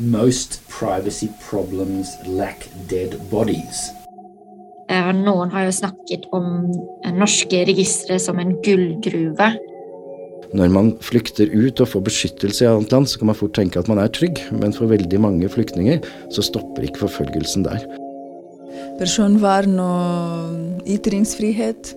Most 0.00 0.62
privacy 0.68 1.28
problems 1.50 2.08
lack 2.26 2.68
dead 2.88 3.18
bodies. 3.30 3.90
Eh, 4.88 5.10
noen 5.12 5.50
har 5.52 5.66
jo 5.66 5.74
snakket 5.76 6.24
om 6.32 6.70
norske 7.18 7.60
registre 7.68 8.16
som 8.16 8.40
en 8.40 8.54
gullgruve. 8.64 9.50
Når 10.56 10.72
man 10.72 10.88
flykter 11.04 11.52
ut 11.52 11.82
og 11.84 11.90
får 11.92 12.04
beskyttelse 12.08 12.64
i 12.64 12.70
annet 12.70 12.94
land, 12.96 13.10
så 13.12 13.20
kan 13.20 13.28
man 13.28 13.36
fort 13.36 13.52
tenke 13.58 13.76
at 13.76 13.90
man 13.92 14.00
er 14.00 14.08
trygg, 14.08 14.40
men 14.56 14.72
for 14.72 14.88
veldig 14.88 15.20
mange 15.20 15.52
flyktninger 15.52 16.00
så 16.32 16.46
stopper 16.48 16.88
ikke 16.88 17.04
forfølgelsen 17.04 17.68
der. 17.68 17.84
Personvern 18.96 19.76
og 19.84 20.88
ytringsfrihet 20.88 21.92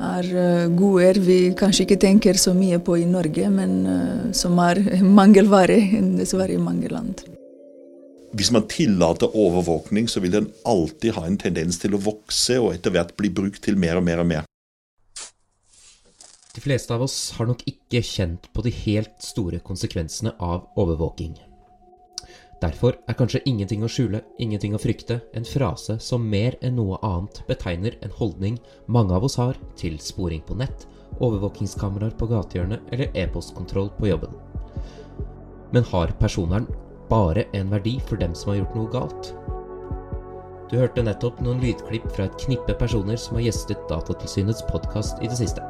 er 0.00 0.28
eh, 0.44 0.70
goder 0.76 1.20
vi 1.22 1.38
kanskje 1.58 1.86
ikke 1.86 2.00
tenker 2.00 2.38
så 2.40 2.54
mye 2.56 2.78
på 2.82 2.96
i 3.00 3.06
Norge, 3.08 3.50
men 3.52 3.76
eh, 3.86 4.24
som 4.36 4.58
er 4.62 4.80
mangelvare 5.02 5.78
dessverre 6.18 6.56
i 6.56 6.62
mange 6.62 6.90
land. 6.92 7.24
Hvis 8.32 8.50
man 8.54 8.64
tillater 8.64 9.34
overvåkning, 9.36 10.08
så 10.08 10.22
vil 10.24 10.32
den 10.32 10.48
alltid 10.64 11.12
ha 11.18 11.26
en 11.28 11.36
tendens 11.36 11.78
til 11.82 11.94
å 11.94 12.00
vokse 12.00 12.56
og 12.62 12.72
etter 12.72 12.94
hvert 12.94 13.12
bli 13.18 13.28
brukt 13.28 13.60
til 13.64 13.76
mer 13.76 14.00
og 14.00 14.06
mer 14.08 14.24
og 14.24 14.30
mer. 14.30 14.48
De 16.52 16.60
fleste 16.60 16.92
av 16.92 17.04
oss 17.04 17.32
har 17.36 17.48
nok 17.48 17.64
ikke 17.68 18.02
kjent 18.04 18.48
på 18.52 18.64
de 18.64 18.72
helt 18.82 19.16
store 19.24 19.60
konsekvensene 19.64 20.34
av 20.40 20.68
overvåking. 20.80 21.36
Derfor 22.62 22.94
er 23.10 23.16
kanskje 23.18 23.40
'ingenting 23.42 23.82
å 23.82 23.88
skjule, 23.90 24.20
ingenting 24.38 24.74
å 24.76 24.78
frykte' 24.78 25.20
en 25.34 25.44
frase 25.44 25.96
som 25.98 26.28
mer 26.30 26.54
enn 26.62 26.76
noe 26.76 26.98
annet 27.02 27.42
betegner 27.48 27.96
en 28.02 28.14
holdning 28.20 28.58
mange 28.86 29.10
av 29.16 29.24
oss 29.24 29.34
har 29.34 29.56
til 29.74 29.98
sporing 29.98 30.44
på 30.46 30.54
nett, 30.54 30.86
overvåkingskameraer 31.18 32.14
på 32.18 32.28
gatehjørnet 32.30 32.92
eller 32.92 33.10
e-postkontroll 33.18 33.90
på 33.98 34.12
jobben. 34.12 34.36
Men 35.72 35.82
har 35.90 36.14
personvern 36.20 36.68
bare 37.08 37.48
en 37.52 37.70
verdi 37.70 37.98
for 37.98 38.16
dem 38.16 38.34
som 38.34 38.52
har 38.52 38.60
gjort 38.60 38.76
noe 38.76 38.92
galt? 38.92 39.34
Du 40.70 40.78
hørte 40.78 41.02
nettopp 41.02 41.42
noen 41.42 41.60
lydklipp 41.60 42.06
fra 42.14 42.24
et 42.24 42.38
knippe 42.46 42.78
personer 42.78 43.16
som 43.16 43.36
har 43.36 43.48
gjestet 43.48 43.88
Datatilsynets 43.90 44.62
podkast 44.70 45.18
i 45.18 45.26
det 45.26 45.36
siste. 45.36 45.66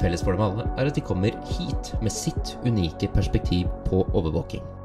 Felles 0.00 0.24
for 0.24 0.32
dem 0.32 0.40
alle 0.40 0.64
er 0.78 0.88
at 0.88 0.96
de 0.96 1.04
kommer 1.04 1.36
hit 1.52 1.92
med 2.00 2.12
sitt 2.12 2.56
unike 2.64 3.12
perspektiv 3.12 3.68
på 3.84 4.06
overvåking. 4.14 4.77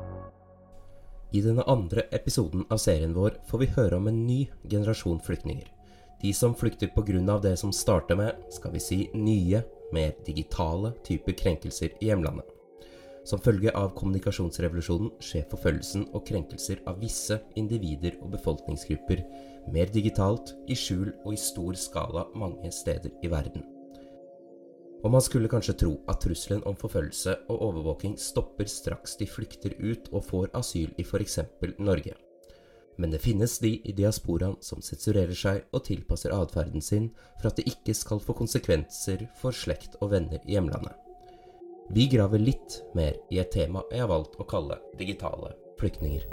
I 1.33 1.41
denne 1.41 1.63
andre 1.65 2.03
episoden 2.13 2.61
av 2.69 2.77
serien 2.77 3.13
vår 3.13 3.39
får 3.49 3.61
vi 3.63 3.67
høre 3.73 3.97
om 3.97 4.09
en 4.09 4.19
ny 4.27 4.43
generasjon 4.69 5.17
flyktninger. 5.25 5.65
De 6.21 6.33
som 6.33 6.53
flykter 6.55 6.91
pga. 6.93 7.39
det 7.39 7.57
som 7.57 7.71
starter 7.73 8.15
med, 8.15 8.35
skal 8.49 8.71
vi 8.71 8.79
si, 8.79 9.09
nye, 9.13 9.63
mer 9.91 10.13
digitale 10.25 10.93
typer 11.03 11.33
krenkelser 11.33 11.89
i 11.99 12.05
hjemlandet. 12.05 12.45
Som 13.25 13.39
følge 13.39 13.71
av 13.71 13.95
kommunikasjonsrevolusjonen 13.95 15.11
skjer 15.19 15.49
forfølgelsen 15.49 16.09
og 16.13 16.25
krenkelser 16.27 16.83
av 16.85 16.99
visse 17.01 17.39
individer 17.55 18.19
og 18.21 18.35
befolkningsgrupper 18.37 19.25
mer 19.73 19.89
digitalt, 19.89 20.53
i 20.67 20.75
skjul 20.75 21.15
og 21.23 21.33
i 21.33 21.39
stor 21.39 21.73
skala 21.73 22.27
mange 22.35 22.69
steder 22.71 23.09
i 23.23 23.31
verden. 23.31 23.72
Og 25.03 25.11
man 25.11 25.23
skulle 25.23 25.51
kanskje 25.51 25.75
tro 25.81 25.93
at 26.07 26.21
trusselen 26.23 26.63
om 26.69 26.77
forfølgelse 26.79 27.35
og 27.51 27.63
overvåking 27.67 28.15
stopper 28.19 28.69
straks 28.71 29.17
de 29.19 29.27
flykter 29.27 29.75
ut 29.83 30.07
og 30.13 30.23
får 30.29 30.53
asyl 30.55 30.93
i 30.97 31.03
f.eks. 31.03 31.39
Norge. 31.79 32.15
Men 32.97 33.11
det 33.11 33.23
finnes 33.23 33.57
de 33.59 33.73
i 33.83 33.93
diasporaen 33.97 34.55
som 34.61 34.81
sensurerer 34.85 35.35
seg 35.35 35.63
og 35.73 35.83
tilpasser 35.89 36.35
atferden 36.35 36.81
sin 36.81 37.09
for 37.39 37.49
at 37.49 37.57
det 37.59 37.67
ikke 37.73 37.95
skal 37.97 38.21
få 38.23 38.35
konsekvenser 38.37 39.25
for 39.41 39.55
slekt 39.55 39.97
og 39.99 40.13
venner 40.13 40.39
i 40.45 40.55
hjemlandet. 40.55 40.93
Vi 41.91 42.07
graver 42.07 42.39
litt 42.39 42.79
mer 42.95 43.17
i 43.33 43.41
et 43.43 43.51
tema 43.51 43.83
jeg 43.91 44.05
har 44.05 44.11
valgt 44.13 44.39
å 44.39 44.47
kalle 44.47 44.79
digitale 44.99 45.51
flyktninger. 45.81 46.29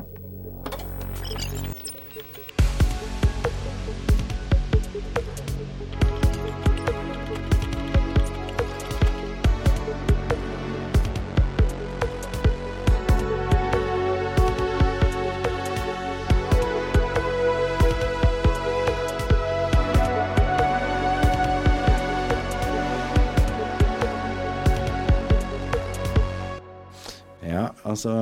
Altså 27.89 28.13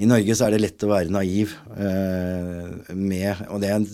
I 0.00 0.08
Norge 0.08 0.36
så 0.36 0.46
er 0.46 0.54
det 0.54 0.62
lett 0.62 0.86
å 0.86 0.90
være 0.92 1.12
naiv 1.12 1.52
eh, 1.76 2.94
med 2.96 3.44
Og 3.50 3.60
det 3.60 3.68
er 3.68 3.80
en 3.80 3.88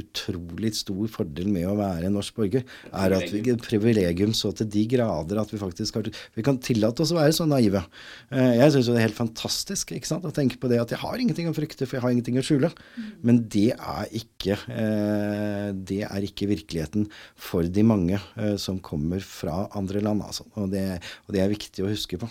utrolig 0.00 0.72
stor 0.78 1.08
fordel 1.12 1.48
med 1.52 1.66
å 1.68 1.76
være 1.78 2.08
en 2.08 2.16
norsk 2.18 2.36
borger, 2.38 2.64
er 2.88 3.14
at 3.16 3.32
vi 3.32 3.42
et 3.52 3.64
privilegium 3.64 4.34
så 4.36 4.52
til 4.56 4.68
de 4.72 4.84
grader 4.90 5.40
at 5.40 5.52
vi 5.52 5.60
faktisk 5.60 5.98
har 5.98 6.10
Vi 6.34 6.44
kan 6.46 6.58
tillate 6.62 7.02
oss 7.02 7.12
å 7.12 7.18
være 7.18 7.34
så 7.36 7.46
naive. 7.48 7.82
Eh, 8.30 8.58
jeg 8.60 8.74
syns 8.74 8.90
det 8.90 8.96
er 8.96 9.06
helt 9.08 9.18
fantastisk 9.18 9.94
ikke 9.96 10.10
sant, 10.10 10.26
å 10.28 10.34
tenke 10.34 10.58
på 10.60 10.70
det 10.70 10.80
at 10.82 10.92
jeg 10.94 11.02
har 11.02 11.18
ingenting 11.20 11.50
å 11.50 11.56
frykte, 11.56 11.86
for 11.86 11.98
jeg 11.98 12.04
har 12.04 12.14
ingenting 12.14 12.38
å 12.40 12.44
skjule. 12.46 12.72
Men 13.26 13.42
det 13.50 13.72
er 13.74 14.12
ikke, 14.20 14.58
eh, 14.72 15.70
det 15.74 16.02
er 16.08 16.28
ikke 16.28 16.50
virkeligheten 16.50 17.08
for 17.34 17.66
de 17.66 17.86
mange 17.86 18.18
eh, 18.18 18.56
som 18.60 18.80
kommer 18.80 19.22
fra 19.24 19.66
andre 19.78 20.04
land. 20.04 20.24
Altså. 20.26 20.46
Og, 20.56 20.70
det, 20.72 20.86
og 21.26 21.34
det 21.36 21.44
er 21.44 21.52
viktig 21.52 21.84
å 21.84 21.92
huske 21.92 22.20
på. 22.20 22.30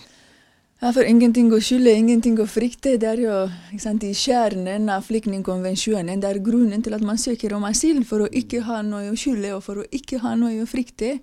Ja, 0.78 0.92
for 0.94 1.02
ingenting 1.02 1.48
å 1.50 1.58
skylde, 1.58 1.90
ingenting 1.90 2.36
å 2.38 2.44
frykte. 2.46 2.92
Det 3.02 3.08
er 3.10 3.20
jo 3.24 3.38
sant, 3.82 4.04
i 4.06 4.12
kjernen 4.14 4.86
av 4.94 5.08
flyktningkonvensjonen. 5.08 6.20
Det 6.22 6.30
er 6.30 6.38
grunnen 6.38 6.84
til 6.86 6.94
at 6.94 7.02
man 7.02 7.18
søker 7.18 7.56
om 7.56 7.66
asyl, 7.66 8.04
for 8.06 8.22
å 8.22 8.30
ikke 8.30 8.62
ha 8.68 8.78
noe 8.86 9.10
å 9.10 9.18
skylde 9.18 9.56
og 9.56 9.64
for 9.66 9.82
å 9.82 9.88
ikke 9.90 10.22
ha 10.22 10.36
noe 10.38 10.62
å 10.62 10.68
frykte. 10.70 11.16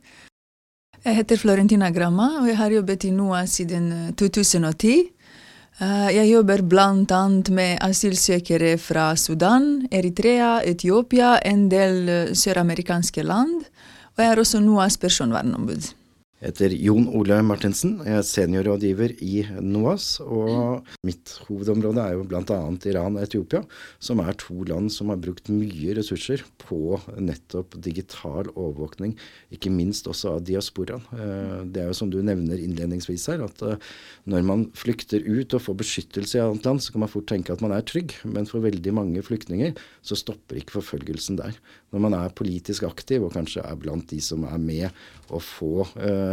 Jeg 1.06 1.20
heter 1.22 1.40
Florentina 1.40 1.88
Gramma, 1.96 2.42
og 2.42 2.52
jeg 2.52 2.60
har 2.60 2.76
jobbet 2.76 3.08
i 3.08 3.16
NOA 3.16 3.46
siden 3.48 3.90
2010. 4.20 4.92
Eh, 4.92 5.88
eh, 5.88 6.08
jeg 6.18 6.34
jobber 6.34 6.68
bl.a. 6.76 7.24
med 7.56 7.80
asylsøkere 7.80 8.76
fra 8.76 9.14
Sudan, 9.16 9.86
Eritrea, 9.88 10.66
Etiopia, 10.68 11.38
en 11.40 11.70
del 11.72 12.10
eh, 12.10 12.34
søramerikanske 12.36 13.24
land. 13.24 13.70
Og 14.18 14.24
jeg 14.24 14.34
er 14.34 14.42
også 14.44 14.60
NOAs 14.60 15.00
personvernombud. 15.00 15.94
Heter 16.44 16.74
Jon 16.76 17.06
Ole 17.16 17.38
Martinsen. 17.48 17.94
Jeg 18.04 18.20
er 18.20 18.26
seniorrådgiver 18.28 19.14
i 19.24 19.46
NOAS. 19.64 20.18
Og 20.20 20.84
mitt 21.08 21.32
hovedområde 21.48 22.04
er 22.04 22.18
jo 22.18 22.26
bl.a. 22.28 22.58
Iran 22.92 23.16
og 23.16 23.24
Etiopia, 23.24 23.62
som 24.04 24.20
er 24.20 24.36
to 24.42 24.66
land 24.68 24.92
som 24.92 25.14
har 25.14 25.22
brukt 25.24 25.48
mye 25.48 25.96
ressurser 25.96 26.44
på 26.60 26.98
nettopp 27.24 27.78
digital 27.86 28.50
overvåkning, 28.52 29.14
ikke 29.56 29.72
minst 29.72 30.10
også 30.12 30.34
av 30.34 30.44
diasporaen. 30.50 31.06
Eh, 31.16 31.62
det 31.72 31.86
er 31.86 31.88
jo 31.94 31.98
som 32.02 32.12
du 32.12 32.20
nevner 32.20 32.60
innledningsvis 32.60 33.30
her, 33.32 33.46
at 33.48 33.64
eh, 33.64 33.80
når 34.28 34.46
man 34.50 34.68
flykter 34.76 35.24
ut 35.24 35.56
og 35.56 35.64
får 35.64 35.80
beskyttelse 35.86 36.42
i 36.42 36.44
annet 36.44 36.68
land, 36.68 36.84
så 36.84 36.92
kan 36.92 37.06
man 37.06 37.14
fort 37.16 37.30
tenke 37.32 37.56
at 37.56 37.64
man 37.64 37.78
er 37.78 37.88
trygg. 37.88 38.18
Men 38.28 38.50
for 38.50 38.66
veldig 38.66 38.96
mange 38.98 39.24
flyktninger 39.24 39.72
så 40.04 40.20
stopper 40.20 40.60
ikke 40.60 40.82
forfølgelsen 40.82 41.40
der. 41.40 41.56
Når 41.96 42.06
man 42.10 42.20
er 42.20 42.36
politisk 42.36 42.84
aktiv, 42.92 43.24
og 43.24 43.38
kanskje 43.38 43.64
er 43.64 43.80
blant 43.80 44.12
de 44.12 44.20
som 44.20 44.44
er 44.50 44.60
med 44.60 45.06
å 45.32 45.40
få 45.40 45.88
Eh, 45.96 46.25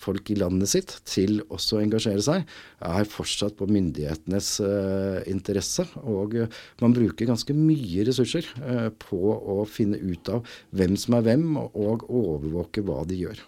folk 0.00 0.30
i 0.32 0.36
landet 0.38 0.70
sitt 0.70 0.94
til 1.08 1.42
også 1.52 1.76
å 1.78 1.82
engasjere 1.84 2.22
seg, 2.24 2.46
er 2.84 3.10
fortsatt 3.10 3.56
på 3.58 3.68
myndighetenes 3.70 4.54
uh, 4.64 5.20
interesse. 5.28 5.84
Og 6.04 6.38
uh, 6.40 6.62
man 6.82 6.96
bruker 6.96 7.28
ganske 7.28 7.56
mye 7.56 8.06
ressurser 8.08 8.48
uh, 8.62 8.88
på 9.04 9.20
å 9.36 9.60
finne 9.68 10.00
ut 10.00 10.32
av 10.32 10.56
hvem 10.76 10.96
som 11.00 11.18
er 11.18 11.28
hvem, 11.28 11.50
og 11.66 12.08
overvåke 12.08 12.84
hva 12.86 13.02
de 13.08 13.20
gjør. 13.26 13.44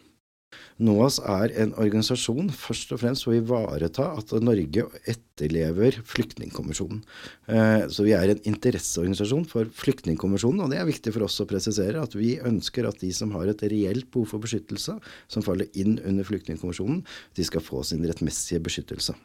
NOAS 0.79 1.19
er 1.19 1.53
en 1.63 1.73
organisasjon 1.81 2.53
først 2.55 2.93
og 2.95 3.01
fremst 3.03 3.27
for 3.27 3.35
å 3.35 3.39
ivareta 3.41 4.09
at 4.19 4.35
Norge 4.44 4.85
etterlever 5.11 5.99
Flyktningkonvensjonen. 6.06 7.00
Eh, 7.50 7.87
så 7.91 8.06
vi 8.06 8.15
er 8.15 8.35
en 8.35 8.44
interesseorganisasjon 8.53 9.47
for 9.50 9.71
Flyktningkonvensjonen, 9.81 10.62
og 10.65 10.71
det 10.73 10.79
er 10.79 10.91
viktig 10.91 11.15
for 11.17 11.27
oss 11.27 11.41
å 11.43 11.49
presisere 11.50 12.03
at 12.03 12.15
vi 12.19 12.37
ønsker 12.38 12.87
at 12.87 13.03
de 13.03 13.11
som 13.15 13.35
har 13.35 13.50
et 13.50 13.65
reelt 13.71 14.11
behov 14.12 14.31
for 14.35 14.44
beskyttelse, 14.44 14.99
som 15.27 15.47
faller 15.47 15.67
inn 15.79 15.99
under 16.06 16.27
Flyktningkonvensjonen, 16.29 17.03
de 17.35 17.49
skal 17.49 17.65
få 17.65 17.82
sin 17.87 18.06
rettmessige 18.06 18.62
beskyttelse. 18.62 19.17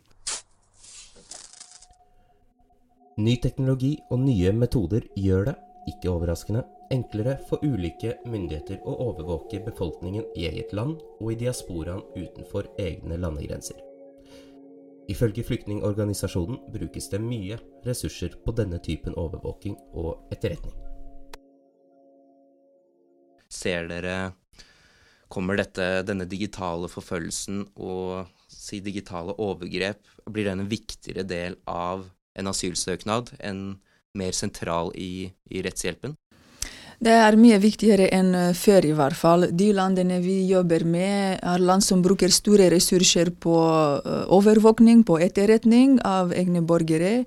Ny 3.22 3.36
teknologi 3.38 4.00
og 4.10 4.24
nye 4.24 4.50
metoder 4.58 5.06
gjør 5.14 5.52
det, 5.52 5.60
ikke 5.92 6.10
overraskende, 6.10 6.64
enklere 6.94 7.38
for 7.50 7.64
ulike 7.66 8.18
myndigheter 8.30 8.84
å 8.86 8.94
overvåke 9.10 9.62
befolkningen 9.66 10.28
i 10.38 10.46
eget 10.50 10.74
land 10.78 11.02
og 11.20 11.32
i 11.34 11.40
diasporaen 11.42 12.04
utenfor 12.16 12.70
egne 12.82 13.18
landegrenser. 13.18 13.80
Ifølge 15.12 15.44
flyktningorganisasjonen 15.44 16.62
brukes 16.72 17.10
det 17.12 17.20
mye 17.20 17.58
ressurser 17.84 18.38
på 18.46 18.54
denne 18.56 18.80
typen 18.84 19.18
overvåking 19.20 19.76
og 20.00 20.32
etterretning. 20.32 20.76
Ser 23.52 23.90
dere 23.90 24.16
kommer 25.34 25.58
dette, 25.58 26.06
denne 26.08 26.28
digitale 26.30 26.88
forfølgelsen 26.92 27.66
og 27.76 28.30
si 28.48 28.80
digitale 28.86 29.36
overgrep, 29.42 30.00
blir 30.30 30.48
den 30.48 30.64
en 30.64 30.72
viktigere 30.72 31.26
del 31.28 31.58
av 31.70 32.06
en 32.38 32.50
asylsøknad 32.50 33.34
enn 33.42 33.64
mer 34.18 34.36
sentral 34.38 34.94
i, 34.96 35.34
i 35.50 35.64
rettshjelpen? 35.66 36.16
Det 37.04 37.12
er 37.12 37.36
mye 37.36 37.58
viktigere 37.60 38.06
enn 38.16 38.32
eh, 38.38 38.54
før, 38.56 38.86
i 38.88 38.94
hvert 38.96 39.18
fall. 39.18 39.48
De 39.52 39.72
landene 39.76 40.22
vi 40.24 40.38
jobber 40.48 40.86
med, 40.88 41.42
er 41.42 41.64
land 41.64 41.84
som 41.84 42.04
bruker 42.06 42.32
store 42.32 42.70
ressurser 42.72 43.34
på 43.44 43.56
uh, 43.58 44.24
overvåkning, 44.32 45.02
på 45.04 45.18
etterretning 45.26 45.98
av 46.08 46.32
egne 46.38 46.62
borgere. 46.64 47.26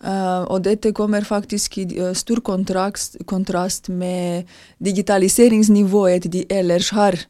Uh, 0.00 0.46
og 0.48 0.62
dette 0.64 0.94
kommer 0.96 1.26
faktisk 1.28 1.76
i 1.82 1.84
uh, 1.98 2.14
stor 2.16 2.40
kontrast, 2.46 3.18
kontrast, 3.28 3.90
med 3.92 4.48
digitaliseringsnivået 4.80 6.30
de 6.32 6.46
ellers 6.48 6.90
har 6.96 7.20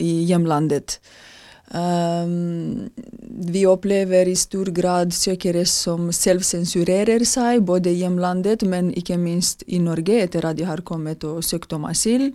i 0.00 0.12
hjemlandet. 0.24 0.94
Um, 1.72 2.90
vi 3.52 3.64
opplever 3.66 4.28
i 4.28 4.36
stor 4.36 4.68
grad 4.76 5.14
søkere 5.16 5.64
som 5.64 6.10
selvsensurerer 6.12 7.24
seg, 7.24 7.62
både 7.64 7.94
i 7.94 8.02
hjemlandet, 8.02 8.66
men 8.68 8.90
ikke 8.92 9.16
minst 9.16 9.64
i 9.66 9.80
Norge, 9.80 10.18
etter 10.20 10.44
at 10.44 10.58
de 10.58 10.68
har 10.68 10.84
kommet 10.84 11.24
og 11.24 11.40
søkt 11.46 11.72
om 11.72 11.86
asyl. 11.88 12.28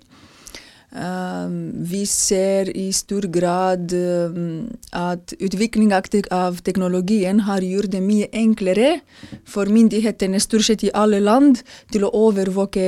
Um, 0.87 1.83
vi 1.85 2.05
ser 2.09 2.71
i 2.71 2.87
stor 2.95 3.27
grad 3.29 3.91
um, 3.93 4.69
at 4.95 5.33
utvikling 5.35 5.91
av 5.93 6.61
teknologien 6.63 7.43
har 7.43 7.61
gjort 7.61 7.91
det 7.91 8.01
mye 8.01 8.29
enklere 8.31 9.01
for 9.45 9.67
myndighetene 9.67 10.39
stort 10.39 10.65
sett 10.65 10.87
i 10.87 10.93
alle 10.95 11.19
land 11.19 11.59
til 11.91 12.07
å 12.07 12.13
overvåke 12.15 12.87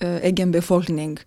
egen 0.00 0.52
befolkning. 0.52 1.18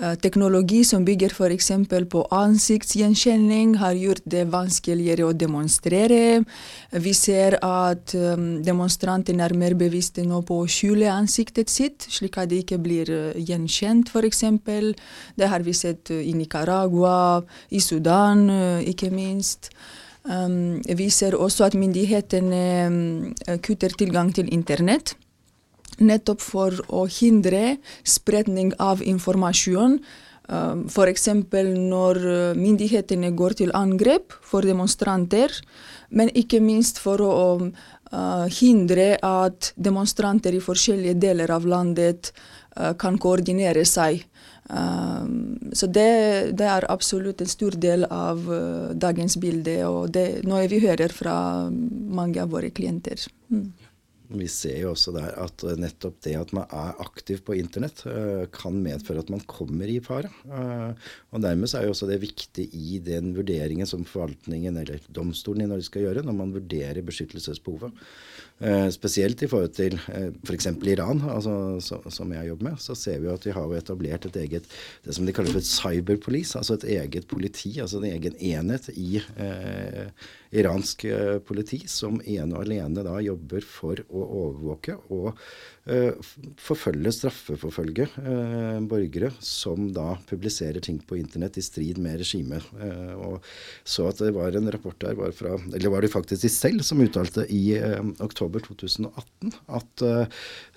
Uh, 0.00 0.14
teknologi 0.14 0.84
som 0.84 1.04
bygger 1.04 1.32
f.eks. 1.34 1.70
på 2.10 2.22
ansiktsgjenkjenning, 2.30 3.76
har 3.76 3.92
gjort 3.92 4.22
det 4.24 4.44
vanskeligere 4.52 5.26
å 5.26 5.32
demonstrere. 5.32 6.44
Vi 6.92 7.14
ser 7.14 7.58
at 7.62 8.14
um, 8.14 8.62
demonstrantene 8.64 9.44
er 9.44 9.56
mer 9.58 9.74
bevisste 9.74 10.24
nå 10.24 10.42
på 10.48 10.62
å 10.62 10.68
skjule 10.70 11.10
ansiktet 11.12 11.70
sitt, 11.70 12.06
slik 12.08 12.38
at 12.38 12.50
de 12.52 12.62
ikke 12.62 12.78
blir 12.82 13.10
gjenkjent, 13.36 14.12
f.eks. 14.12 14.44
Det 15.36 15.48
har 15.48 15.66
vi 15.66 15.74
sett 15.76 16.10
i 16.14 16.32
Nicaragua, 16.36 17.42
i 17.70 17.80
Sudan 17.80 18.46
ikke 18.86 19.10
minst. 19.12 19.72
Vi 20.22 21.08
ser 21.10 21.34
også 21.34 21.66
at 21.66 21.74
myndighetene 21.74 23.58
kutter 23.64 23.94
tilgang 23.98 24.30
til 24.34 24.50
internett 24.54 25.16
nettopp 26.02 26.42
for 26.42 26.82
å 26.88 27.06
hindre 27.10 27.78
spredning 28.04 28.74
av 28.82 29.02
informasjon. 29.02 30.00
F.eks. 30.52 31.28
når 31.78 32.18
uh, 32.26 32.58
myndighetene 32.58 33.30
går 33.38 33.54
til 33.62 33.70
angrep 33.78 34.34
for 34.42 34.66
demonstranter, 34.66 35.54
men 36.10 36.32
ikke 36.34 36.60
minst 36.60 36.98
for 37.00 37.22
å 37.24 37.46
uh, 37.62 38.46
hindre 38.50 39.14
at 39.22 39.72
demonstranter 39.76 40.52
i 40.52 40.64
forskjellige 40.64 41.20
deler 41.22 41.50
av 41.50 41.66
landet 41.66 42.34
kan 42.72 43.18
koordinere 43.20 43.82
seg. 43.84 44.22
Um, 44.72 45.58
så 45.76 45.84
det, 45.92 46.54
det, 46.56 46.64
er 46.64 46.86
absolutt 46.88 47.42
en 47.44 47.50
stor 47.52 47.76
del 47.76 48.06
av 48.08 48.46
dagens 48.96 49.36
bilde, 49.36 49.74
og 49.84 50.14
det 50.16 50.40
noe 50.48 50.64
vi 50.72 50.80
hører 50.80 51.12
fra 51.12 51.34
mange 51.68 52.40
av 52.40 52.48
våre 52.54 52.72
klienter. 52.72 53.20
Mm. 53.52 53.66
Vi 54.38 54.48
ser 54.50 54.78
jo 54.80 54.92
også 54.92 55.12
der 55.14 55.34
at 55.42 55.64
eh, 55.66 55.78
nettopp 55.80 56.18
det 56.24 56.34
at 56.38 56.52
man 56.56 56.68
er 56.68 56.98
aktiv 57.02 57.42
på 57.44 57.56
internett, 57.58 58.04
eh, 58.08 58.44
kan 58.54 58.76
medføre 58.84 59.22
at 59.24 59.32
man 59.32 59.42
kommer 59.48 59.90
i 59.90 59.98
fare. 60.04 60.30
Eh, 60.46 61.10
og 61.32 61.44
dermed 61.44 61.70
så 61.70 61.80
er 61.80 61.88
jo 61.88 61.94
også 61.94 62.08
det 62.10 62.20
viktig 62.22 62.68
i 62.76 62.98
den 63.04 63.32
vurderingen 63.36 63.88
som 63.88 64.06
forvaltningen 64.08 64.78
eller 64.82 65.02
domstolen 65.12 65.66
i 65.66 65.70
Norge 65.70 65.88
skal 65.88 66.06
gjøre, 66.06 66.24
når 66.26 66.38
man 66.38 66.54
vurderer 66.56 67.04
beskyttelsesbehovet. 67.06 67.92
Spesielt 68.94 69.40
i 69.42 69.48
forhold 69.50 69.72
til 69.74 69.96
f.eks. 70.46 70.68
For 70.70 70.90
Iran, 70.92 71.22
altså, 71.32 71.54
som 72.14 72.34
jeg 72.36 72.46
jobber 72.52 72.68
med, 72.68 72.82
så 72.82 72.94
ser 72.94 73.18
vi 73.18 73.30
at 73.32 73.42
de 73.42 73.54
har 73.56 73.74
etablert 73.74 74.28
et 74.28 74.38
eget 74.44 74.68
det 75.02 75.16
som 75.16 75.26
de 75.26 75.34
kaller 75.34 75.50
for 75.54 75.62
et 75.62 75.66
cyberpolice, 75.66 76.58
altså 76.60 76.76
et 76.78 76.86
eget 77.00 77.26
politi, 77.26 77.72
altså 77.82 77.98
en 77.98 78.06
egen 78.12 78.36
enhet 78.38 78.86
i 78.94 79.18
eh, 79.18 80.12
iransk 80.52 81.04
eh, 81.08 81.38
politi 81.44 81.82
som 81.90 82.20
ene 82.20 82.54
og 82.54 82.66
alene 82.66 83.04
da 83.04 83.18
jobber 83.24 83.64
for 83.66 84.02
å 84.12 84.24
overvåke 84.44 84.98
og 85.14 85.32
forfølge, 86.62 87.10
straffeforfølge 87.10 88.06
uh, 88.22 88.78
borgere 88.86 89.32
som 89.42 89.88
da 89.94 90.12
publiserer 90.28 90.78
ting 90.84 91.00
på 91.02 91.18
internett 91.18 91.58
i 91.58 91.64
strid 91.66 91.98
med 92.02 92.20
regimet. 92.22 92.68
Uh, 92.78 93.14
og 93.18 93.48
så 93.82 94.06
at 94.10 94.22
det 94.22 94.30
var 94.36 94.54
en 94.54 94.70
rapport 94.70 94.98
der 95.02 95.18
var 95.18 95.34
fra 95.34 95.56
Eller 95.72 95.90
var 95.90 96.04
det 96.04 96.12
faktisk 96.12 96.44
de 96.44 96.52
selv 96.52 96.86
som 96.86 97.02
uttalte 97.02 97.48
i 97.50 97.74
oktober 98.22 98.62
2018 98.62 99.56
at 99.74 100.06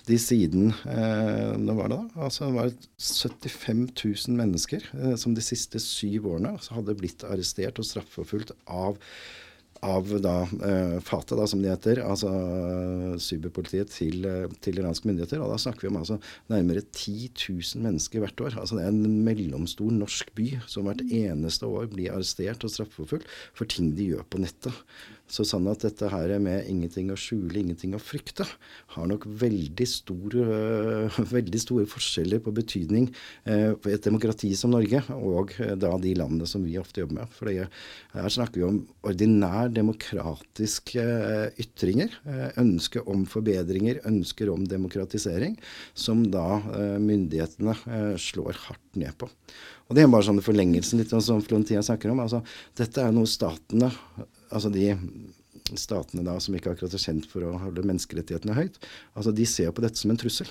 de 0.06 0.18
siden 0.20 0.70
eh, 0.86 1.54
Nå 1.58 1.74
var 1.78 1.90
det 1.90 1.98
da? 1.98 2.26
Altså 2.28 2.46
det 2.48 2.56
var 2.56 2.74
75 2.98 3.82
000 4.28 4.38
mennesker 4.38 4.86
eh, 4.94 5.16
som 5.20 5.34
de 5.36 5.44
siste 5.44 5.80
syv 5.82 6.28
årene 6.36 6.54
hadde 6.70 6.96
blitt 6.98 7.26
arrestert 7.26 7.80
og 7.82 7.88
straffeforfulgt 7.88 8.54
av 8.66 9.00
av 9.84 10.08
da, 10.22 10.36
eh, 10.42 10.98
FATE, 11.04 11.36
da, 11.36 11.46
som 11.46 11.62
det 11.62 11.72
heter, 11.72 12.00
altså 12.04 12.30
cyberpolitiet 13.22 13.90
til, 13.92 14.24
eh, 14.26 14.46
til 14.60 14.78
iranske 14.80 15.08
myndigheter. 15.08 15.42
Og 15.42 15.52
da 15.52 15.58
snakker 15.60 15.86
vi 15.86 15.88
om 15.92 15.98
altså, 16.02 16.18
nærmere 16.52 16.84
10 16.92 17.30
000 17.48 17.82
mennesker 17.82 18.20
hvert 18.20 18.40
år. 18.40 18.58
Altså 18.60 18.76
Det 18.76 18.84
er 18.84 18.94
en 18.94 19.24
mellomstor 19.24 19.90
norsk 19.92 20.32
by 20.34 20.48
som 20.66 20.84
hvert 20.84 21.04
eneste 21.04 21.66
år 21.66 21.90
blir 21.92 22.12
arrestert 22.12 22.64
og 22.64 22.70
straffeforfulgt 22.70 23.26
for 23.54 23.64
ting 23.66 23.94
de 23.96 24.12
gjør 24.14 24.24
på 24.30 24.40
nettet. 24.42 24.72
Så 25.26 25.42
sånn 25.46 25.66
at 25.66 25.82
dette 25.82 26.06
her 26.10 26.30
med 26.42 26.68
ingenting 26.70 27.08
å 27.10 27.18
skjule, 27.18 27.58
ingenting 27.58 27.96
å 27.96 28.00
frykte, 28.02 28.46
har 28.94 29.08
nok 29.10 29.26
veldig, 29.26 29.86
stor, 29.90 30.36
øh, 30.38 31.18
veldig 31.36 31.62
store 31.62 31.86
forskjeller 31.90 32.42
på 32.44 32.54
betydning 32.54 33.08
øh, 33.10 33.74
for 33.74 33.90
et 33.90 34.06
demokrati 34.06 34.52
som 34.58 34.74
Norge, 34.74 35.02
og 35.16 35.56
øh, 35.58 35.74
da 35.82 35.90
de 36.02 36.14
landene 36.18 36.46
som 36.46 36.62
vi 36.66 36.78
ofte 36.78 37.02
jobber 37.02 37.18
med. 37.18 37.34
For 37.34 37.50
her 37.50 38.30
snakker 38.36 38.62
vi 38.62 38.66
om 38.68 38.80
ordinær 39.06 39.72
demokratiske 39.74 41.04
ytringer. 41.62 42.14
ønske 42.60 43.02
om 43.10 43.24
forbedringer, 43.28 44.00
ønsker 44.06 44.50
om 44.52 44.64
demokratisering, 44.68 45.56
som 45.94 46.22
da 46.30 46.60
myndighetene 47.02 47.74
slår 48.20 48.58
hardt 48.66 48.98
ned 48.98 49.14
på. 49.18 49.28
Og 49.86 49.94
Det 49.94 50.02
er 50.02 50.10
bare 50.10 50.26
sånn 50.26 50.42
forlengelsen 50.42 51.00
litt 51.00 51.12
som 51.14 51.42
Flontia 51.44 51.82
snakker 51.82 52.10
om. 52.10 52.20
altså 52.20 52.42
Dette 52.78 53.02
er 53.02 53.14
noe 53.14 53.28
statene 53.30 53.90
altså 54.50 54.70
de 54.72 54.90
statene 55.74 56.24
da 56.26 56.36
som 56.42 56.54
ikke 56.54 56.74
akkurat 56.74 56.94
er 56.94 57.02
kjent 57.02 57.26
for 57.30 57.46
å 57.46 57.56
holde 57.58 57.84
menneskerettighetene 57.86 58.56
høyt, 58.56 58.78
altså 59.18 59.34
de 59.34 59.46
ser 59.48 59.72
på 59.74 59.84
dette 59.84 59.98
som 60.00 60.12
en 60.12 60.20
trussel. 60.20 60.50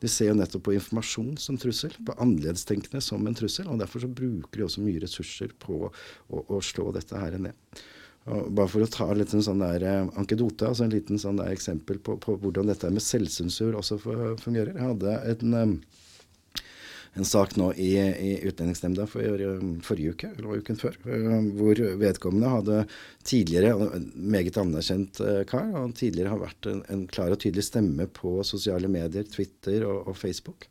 De 0.00 0.08
ser 0.08 0.30
jo 0.30 0.36
nettopp 0.38 0.64
på 0.64 0.74
informasjon 0.76 1.34
som 1.40 1.58
trussel, 1.60 1.92
på 2.06 2.16
annerledestenkende 2.24 3.02
som 3.04 3.26
en 3.28 3.36
trussel. 3.36 3.68
og 3.68 3.80
Derfor 3.82 4.00
så 4.04 4.08
bruker 4.08 4.62
de 4.62 4.64
også 4.64 4.84
mye 4.84 5.02
ressurser 5.02 5.52
på 5.60 5.82
å, 5.90 6.40
å 6.40 6.60
slå 6.64 6.88
dette 6.96 7.20
her 7.20 7.36
ned. 7.36 7.82
Og 8.30 8.48
bare 8.56 8.68
for 8.68 8.84
å 8.84 8.88
ta 8.88 9.08
litt 9.16 9.32
en 9.36 9.44
sånn 9.44 9.62
der 9.62 9.84
eh, 9.84 10.08
ankedote, 10.20 10.68
altså 10.68 10.86
en 10.86 10.92
liten 10.92 11.20
sånn 11.20 11.40
der 11.40 11.52
eksempel 11.52 12.00
på, 12.04 12.16
på 12.20 12.36
hvordan 12.40 12.68
dette 12.68 12.90
med 12.92 13.04
selvsensur 13.04 13.76
også 13.76 13.98
fungerer. 14.00 14.74
Jeg 14.74 14.88
hadde 14.88 15.16
en 15.34 15.56
eh, 15.56 15.76
en 17.18 17.26
sak 17.26 17.56
nå 17.58 17.72
i, 17.74 17.90
i 17.98 18.30
Utlendingsnemnda 18.46 19.06
for, 19.10 19.42
forrige 19.86 20.14
uke, 20.14 20.30
eller 20.36 20.62
uken 20.62 20.78
før, 20.78 20.96
eh, 21.10 21.36
hvor 21.58 21.82
vedkommende 22.00 22.54
hadde 22.54 22.78
tidligere, 23.26 23.90
meget 24.14 24.58
anerkjent 24.60 25.20
eh, 25.24 25.42
kar, 25.50 25.72
og 25.82 25.96
tidligere 25.98 26.34
har 26.34 26.42
vært 26.44 26.70
en, 26.70 26.84
en 26.92 27.04
klar 27.10 27.34
og 27.34 27.42
tydelig 27.42 27.66
stemme 27.66 28.06
på 28.14 28.38
sosiale 28.46 28.90
medier, 28.90 29.26
Twitter 29.26 29.86
og, 29.88 30.12
og 30.12 30.18
Facebook. 30.20 30.68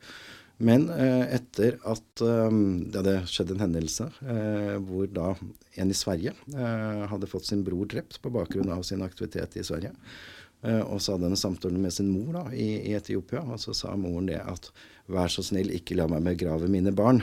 Men 0.60 0.90
eh, 0.92 1.36
etter 1.38 1.78
at 1.88 2.24
eh, 2.24 2.50
det 2.92 3.00
hadde 3.00 3.20
skjedd 3.32 3.54
en 3.56 3.64
hendelse 3.64 4.10
eh, 4.28 4.76
hvor 4.84 5.08
da 5.12 5.32
en 5.80 5.94
i 5.94 5.96
Sverige 5.96 6.34
eh, 6.52 7.06
hadde 7.08 7.30
fått 7.32 7.48
sin 7.48 7.64
bror 7.64 7.88
drept 7.88 8.20
på 8.20 8.32
bakgrunn 8.36 8.72
av 8.76 8.84
sin 8.88 9.04
aktivitet 9.06 9.56
i 9.56 9.64
Sverige, 9.64 9.94
og 10.60 10.98
så 11.00 11.14
hadde 11.14 11.30
han 11.30 11.36
en 11.36 11.40
samtale 11.40 11.80
med 11.80 11.94
sin 11.96 12.10
mor 12.12 12.34
da, 12.36 12.42
i, 12.52 12.90
i, 12.90 12.96
Etiopia, 12.98 13.46
og 13.48 13.62
så 13.64 13.72
sa 13.78 13.94
moren 13.96 14.28
det 14.28 14.42
at 14.44 14.72
vær 15.08 15.32
så 15.32 15.44
snill, 15.46 15.72
ikke 15.72 15.96
la 15.96 16.10
meg 16.12 16.26
begrave 16.26 16.68
mine 16.72 16.92
barn. 16.92 17.22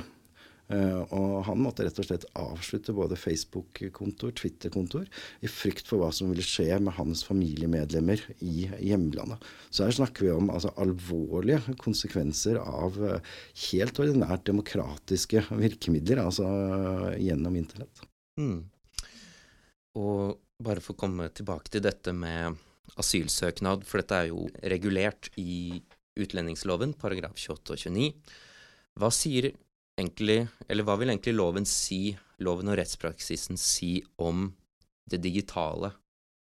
Uh, 0.67 1.05
og 1.15 1.45
han 1.47 1.61
måtte 1.63 1.85
rett 1.87 1.99
og 2.03 2.09
slett 2.09 2.25
avslutte 2.35 2.95
både 2.97 3.19
Facebook-kontor, 3.19 4.33
Twitter-kontor, 4.35 5.05
i 5.47 5.51
frykt 5.51 5.87
for 5.87 6.03
hva 6.03 6.09
som 6.15 6.33
ville 6.33 6.43
skje 6.43 6.81
med 6.83 6.97
hans 6.97 7.23
familiemedlemmer 7.27 8.25
i 8.43 8.67
hjemlandet. 8.83 9.45
Så 9.71 9.87
her 9.87 9.95
snakker 9.95 10.27
vi 10.27 10.33
om 10.35 10.51
altså, 10.51 10.73
alvorlige 10.83 11.77
konsekvenser 11.79 12.59
av 12.59 12.99
uh, 12.99 13.37
helt 13.69 14.03
ordinært 14.03 14.47
demokratiske 14.51 15.45
virkemidler, 15.53 16.25
altså 16.25 16.51
uh, 16.51 17.13
gjennom 17.15 17.61
internett. 17.63 18.03
Mm. 18.41 18.65
Og 20.03 20.35
bare 20.67 20.83
for 20.83 20.97
å 20.97 21.03
komme 21.07 21.31
tilbake 21.31 21.71
til 21.71 21.87
dette 21.87 22.11
med 22.17 22.59
asylsøknad, 23.01 23.85
for 23.87 24.01
dette 24.01 24.19
er 24.19 24.31
jo 24.31 24.47
regulert 24.63 25.31
i 25.41 25.83
utlendingsloven, 26.17 26.95
paragraf 26.99 27.37
28 27.37 27.75
og 27.75 27.83
29. 27.83 28.35
Hva 28.97 29.13
sier 29.13 29.53
egentlig 29.97 30.43
Eller 30.69 30.85
hva 30.85 30.99
vil 31.01 31.09
egentlig 31.09 31.33
loven 31.37 31.65
si, 31.69 32.17
loven 32.45 32.69
og 32.69 32.77
rettspraksisen 32.77 33.57
si 33.61 34.03
om 34.21 34.51
det 35.09 35.23
digitale? 35.25 35.95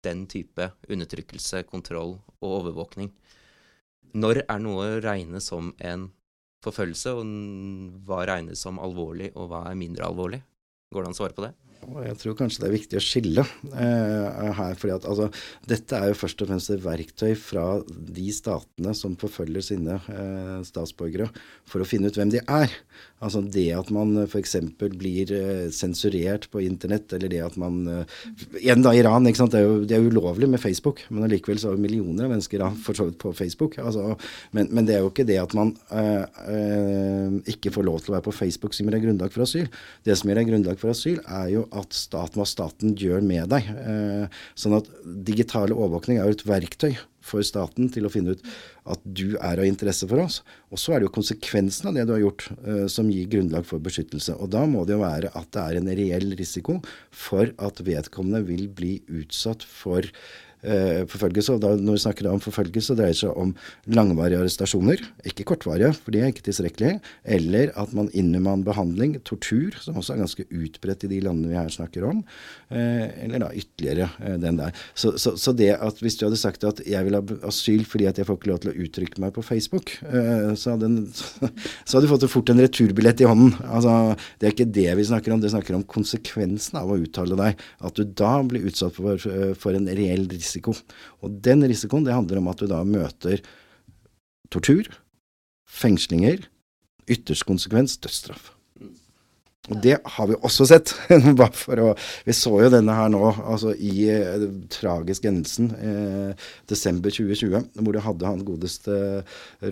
Den 0.04 0.26
type 0.30 0.70
undertrykkelse, 0.88 1.64
kontroll 1.66 2.18
og 2.38 2.48
overvåkning. 2.60 3.08
Når 4.14 4.42
er 4.44 4.60
noe 4.62 5.00
regnet 5.04 5.42
som 5.44 5.72
en 5.80 6.10
forfølgelse, 6.64 7.14
og 7.16 8.04
hva 8.06 8.22
regnes 8.28 8.60
som 8.62 8.80
alvorlig, 8.82 9.32
og 9.34 9.50
hva 9.50 9.64
er 9.70 9.80
mindre 9.80 10.06
alvorlig? 10.06 10.42
Går 10.92 11.04
det 11.04 11.10
an 11.10 11.16
å 11.16 11.18
svare 11.18 11.36
på 11.36 11.44
det? 11.44 11.52
Og 11.86 12.00
jeg 12.04 12.16
tror 12.20 12.36
kanskje 12.36 12.62
det 12.62 12.68
er 12.68 12.74
viktig 12.74 12.98
å 12.98 13.04
skille 13.04 13.44
eh, 13.70 14.48
her. 14.58 14.74
fordi 14.78 14.96
altså, 14.96 15.28
Dette 15.70 15.98
er 15.98 16.10
jo 16.10 16.18
først 16.18 16.42
og 16.42 16.50
fremst 16.50 16.72
et 16.74 16.82
verktøy 16.84 17.32
fra 17.38 17.66
de 17.86 18.26
statene 18.34 18.94
som 18.98 19.14
forfølger 19.20 19.64
sine 19.70 20.00
eh, 20.10 20.58
statsborgere, 20.66 21.30
for 21.68 21.84
å 21.84 21.88
finne 21.88 22.10
ut 22.10 22.18
hvem 22.18 22.34
de 22.34 22.42
er. 22.42 22.74
Altså 23.18 23.40
det 23.42 23.66
at 23.74 23.88
man 23.94 24.14
f.eks. 24.24 24.54
blir 24.78 25.32
eh, 25.34 25.64
sensurert 25.74 26.46
på 26.52 26.62
internett, 26.62 27.10
eller 27.16 27.32
det 27.32 27.40
at 27.42 27.56
man 27.58 27.80
eh, 27.90 28.16
Igjen 28.60 28.84
da 28.84 28.92
Iran, 28.94 29.26
ikke 29.26 29.40
sant? 29.40 29.54
Det 29.54 29.60
er 29.62 29.66
jo 29.66 29.80
det 29.88 29.96
er 29.96 30.06
ulovlig 30.06 30.48
med 30.50 30.62
Facebook, 30.62 31.02
men 31.10 31.26
allikevel 31.26 31.58
så 31.58 31.70
har 31.70 31.78
jo 31.78 31.82
millioner 31.82 32.26
av 32.28 32.34
mennesker 32.34 32.62
da, 32.62 32.70
for 32.84 32.98
så 32.98 33.08
vidt 33.08 33.18
på 33.22 33.32
Facebook. 33.36 33.78
Altså, 33.82 34.14
men, 34.54 34.70
men, 34.70 34.86
det 34.88 34.96
er 34.96 35.02
jo 35.04 35.10
ikke 35.10 35.26
det 35.28 35.40
at 35.42 35.54
man 35.58 35.74
øh, 35.90 36.24
øh, 36.54 37.38
ikke 37.50 37.74
får 37.74 37.88
lov 37.88 38.00
til 38.02 38.14
å 38.14 38.18
være 38.18 38.28
på 38.28 38.36
Facebook 38.38 38.76
som 38.76 38.86
gir 38.86 38.96
deg 38.96 39.06
grunnlag 39.08 39.34
for 39.34 39.46
asyl. 39.46 39.68
Det 40.06 40.18
som 40.18 40.30
gir 40.30 40.38
deg 40.38 40.50
grunnlag 40.52 40.80
for 40.80 40.94
asyl, 40.94 41.18
er 41.26 41.52
jo 41.56 41.66
at 41.74 41.96
staten, 41.96 42.38
hva 42.38 42.48
staten 42.48 42.96
gjør 42.98 43.26
med 43.26 43.50
deg. 43.50 43.70
Øh, 43.82 44.42
sånn 44.58 44.78
at 44.78 44.90
digital 45.26 45.74
overvåkning 45.74 46.22
er 46.22 46.30
jo 46.30 46.38
et 46.38 46.48
verktøy 46.48 46.92
for 47.24 47.44
staten 47.46 47.90
til 47.92 48.06
å 48.06 48.12
finne 48.12 48.36
ut 48.36 48.44
at 48.88 49.02
du 49.04 49.36
er 49.36 49.60
av 49.60 49.66
interesse 49.66 50.08
for 50.08 50.22
oss. 50.22 50.40
Og 50.72 50.80
så 50.80 50.94
er 50.94 51.00
det 51.00 51.08
jo 51.08 51.14
konsekvensen 51.18 51.90
av 51.90 51.96
det 51.98 52.06
du 52.08 52.14
har 52.14 52.22
gjort 52.22 52.48
eh, 52.62 52.84
som 52.92 53.10
gir 53.12 53.28
grunnlag 53.30 53.66
for 53.68 53.82
beskyttelse. 53.84 54.36
Og 54.38 54.52
da 54.54 54.64
må 54.70 54.84
det 54.88 54.96
jo 54.96 55.04
være 55.04 55.32
at 55.38 55.50
det 55.54 55.64
er 55.64 55.80
en 55.80 55.92
reell 56.00 56.34
risiko 56.38 56.78
for 57.10 57.52
at 57.58 57.82
vedkommende 57.84 58.44
vil 58.48 58.68
bli 58.72 58.98
utsatt 59.20 59.66
for 59.66 60.06
eh, 60.62 61.04
forfølgelse. 61.08 61.56
Og 61.56 61.62
da, 61.62 61.72
når 61.76 61.98
vi 61.98 62.02
snakker 62.04 62.28
om 62.30 62.42
forfølgelse, 62.42 62.96
dreier 62.98 63.14
det 63.14 63.20
seg 63.20 63.36
om 63.38 63.54
langvarige 63.94 64.40
arrestasjoner, 64.42 65.02
ikke 65.28 65.46
kortvarige, 65.48 65.92
for 65.96 66.14
de 66.14 66.22
er 66.22 66.32
ikke 66.32 66.44
tilstrekkelige, 66.46 66.98
eller 67.24 67.72
at 67.78 67.94
man 67.96 68.10
innhuman 68.16 68.64
behandling, 68.66 69.18
tortur, 69.26 69.76
som 69.82 69.98
også 70.00 70.14
er 70.14 70.22
ganske 70.22 70.46
utbredt 70.48 71.06
i 71.06 71.12
de 71.12 71.20
landene 71.24 71.52
vi 71.52 71.58
her 71.58 71.70
snakker 71.72 72.06
om, 72.08 72.22
eh, 72.70 73.06
eller 73.24 73.44
da 73.44 73.52
ytterligere 73.54 74.10
eh, 74.24 74.38
den 74.42 74.60
der. 74.60 74.74
Så, 74.94 75.14
så, 75.20 75.36
så, 75.38 75.54
det 75.58 75.72
at 75.74 76.02
hvis 76.02 76.18
du 76.18 76.26
hadde 76.26 76.40
sagt 76.40 76.66
at 76.68 76.82
jeg 76.86 77.06
vil 77.06 77.18
ha 77.18 77.22
asyl 77.48 77.84
fordi 77.88 78.06
at 78.10 78.18
jeg 78.20 78.28
får 78.28 78.38
ikke 78.38 78.50
lov 78.52 78.60
til 78.62 78.72
å 78.72 78.76
uttrykke 78.84 79.22
meg 79.22 79.34
på 79.36 79.44
Facebook, 79.46 79.94
eh, 80.06 80.52
så, 80.58 80.74
hadde 80.74 80.90
en, 80.90 80.98
så 81.86 81.96
hadde 81.96 82.06
du 82.06 82.12
fått 82.12 82.28
fort 82.30 82.52
en 82.52 82.62
returbillett 82.62 83.22
i 83.24 83.28
hånden. 83.28 83.54
Altså, 83.66 83.94
det 84.38 84.48
er 84.48 84.56
ikke 84.56 84.70
det 84.78 84.90
vi 84.98 85.08
snakker 85.08 85.34
om, 85.34 85.42
det 85.42 85.52
snakker 85.54 85.78
om 85.78 85.86
konsekvensen 85.88 86.78
av 86.80 86.92
å 86.92 86.98
uttale 87.00 87.38
deg. 87.38 87.66
At 87.84 87.98
du 87.98 88.04
da 88.18 88.36
blir 88.46 88.66
utsatt 88.68 88.96
for, 88.96 89.22
for 89.58 89.76
en 89.76 89.88
reell 89.88 90.26
risiko 90.28 90.47
risiko. 90.48 90.74
Og 91.20 91.40
den 91.44 91.66
risikoen 91.68 92.06
det 92.06 92.16
handler 92.16 92.40
om 92.40 92.48
at 92.52 92.62
du 92.62 92.68
da 92.70 92.80
møter 92.88 93.42
tortur, 94.52 94.88
fengslinger, 95.68 96.46
ytterst 97.08 97.46
konsekvens 97.48 97.98
dødsstraff. 98.00 98.54
Og 99.68 99.80
det 99.84 99.98
har 100.00 100.28
vi 100.30 100.36
også 100.48 100.64
sett. 100.68 100.94
å, 101.12 101.88
Vi 102.24 102.36
så 102.36 102.52
jo 102.62 102.70
denne 102.72 102.94
her 102.96 103.10
nå 103.12 103.20
altså 103.36 103.74
i 103.74 104.08
eh, 104.08 104.46
tragisk 104.72 105.26
hendelsen 105.28 105.68
eh, 105.76 106.46
desember 106.70 107.12
2020, 107.12 107.74
hvor 107.76 107.92
du 107.92 108.00
hadde 108.04 108.30
han 108.30 108.46
godeste 108.46 108.96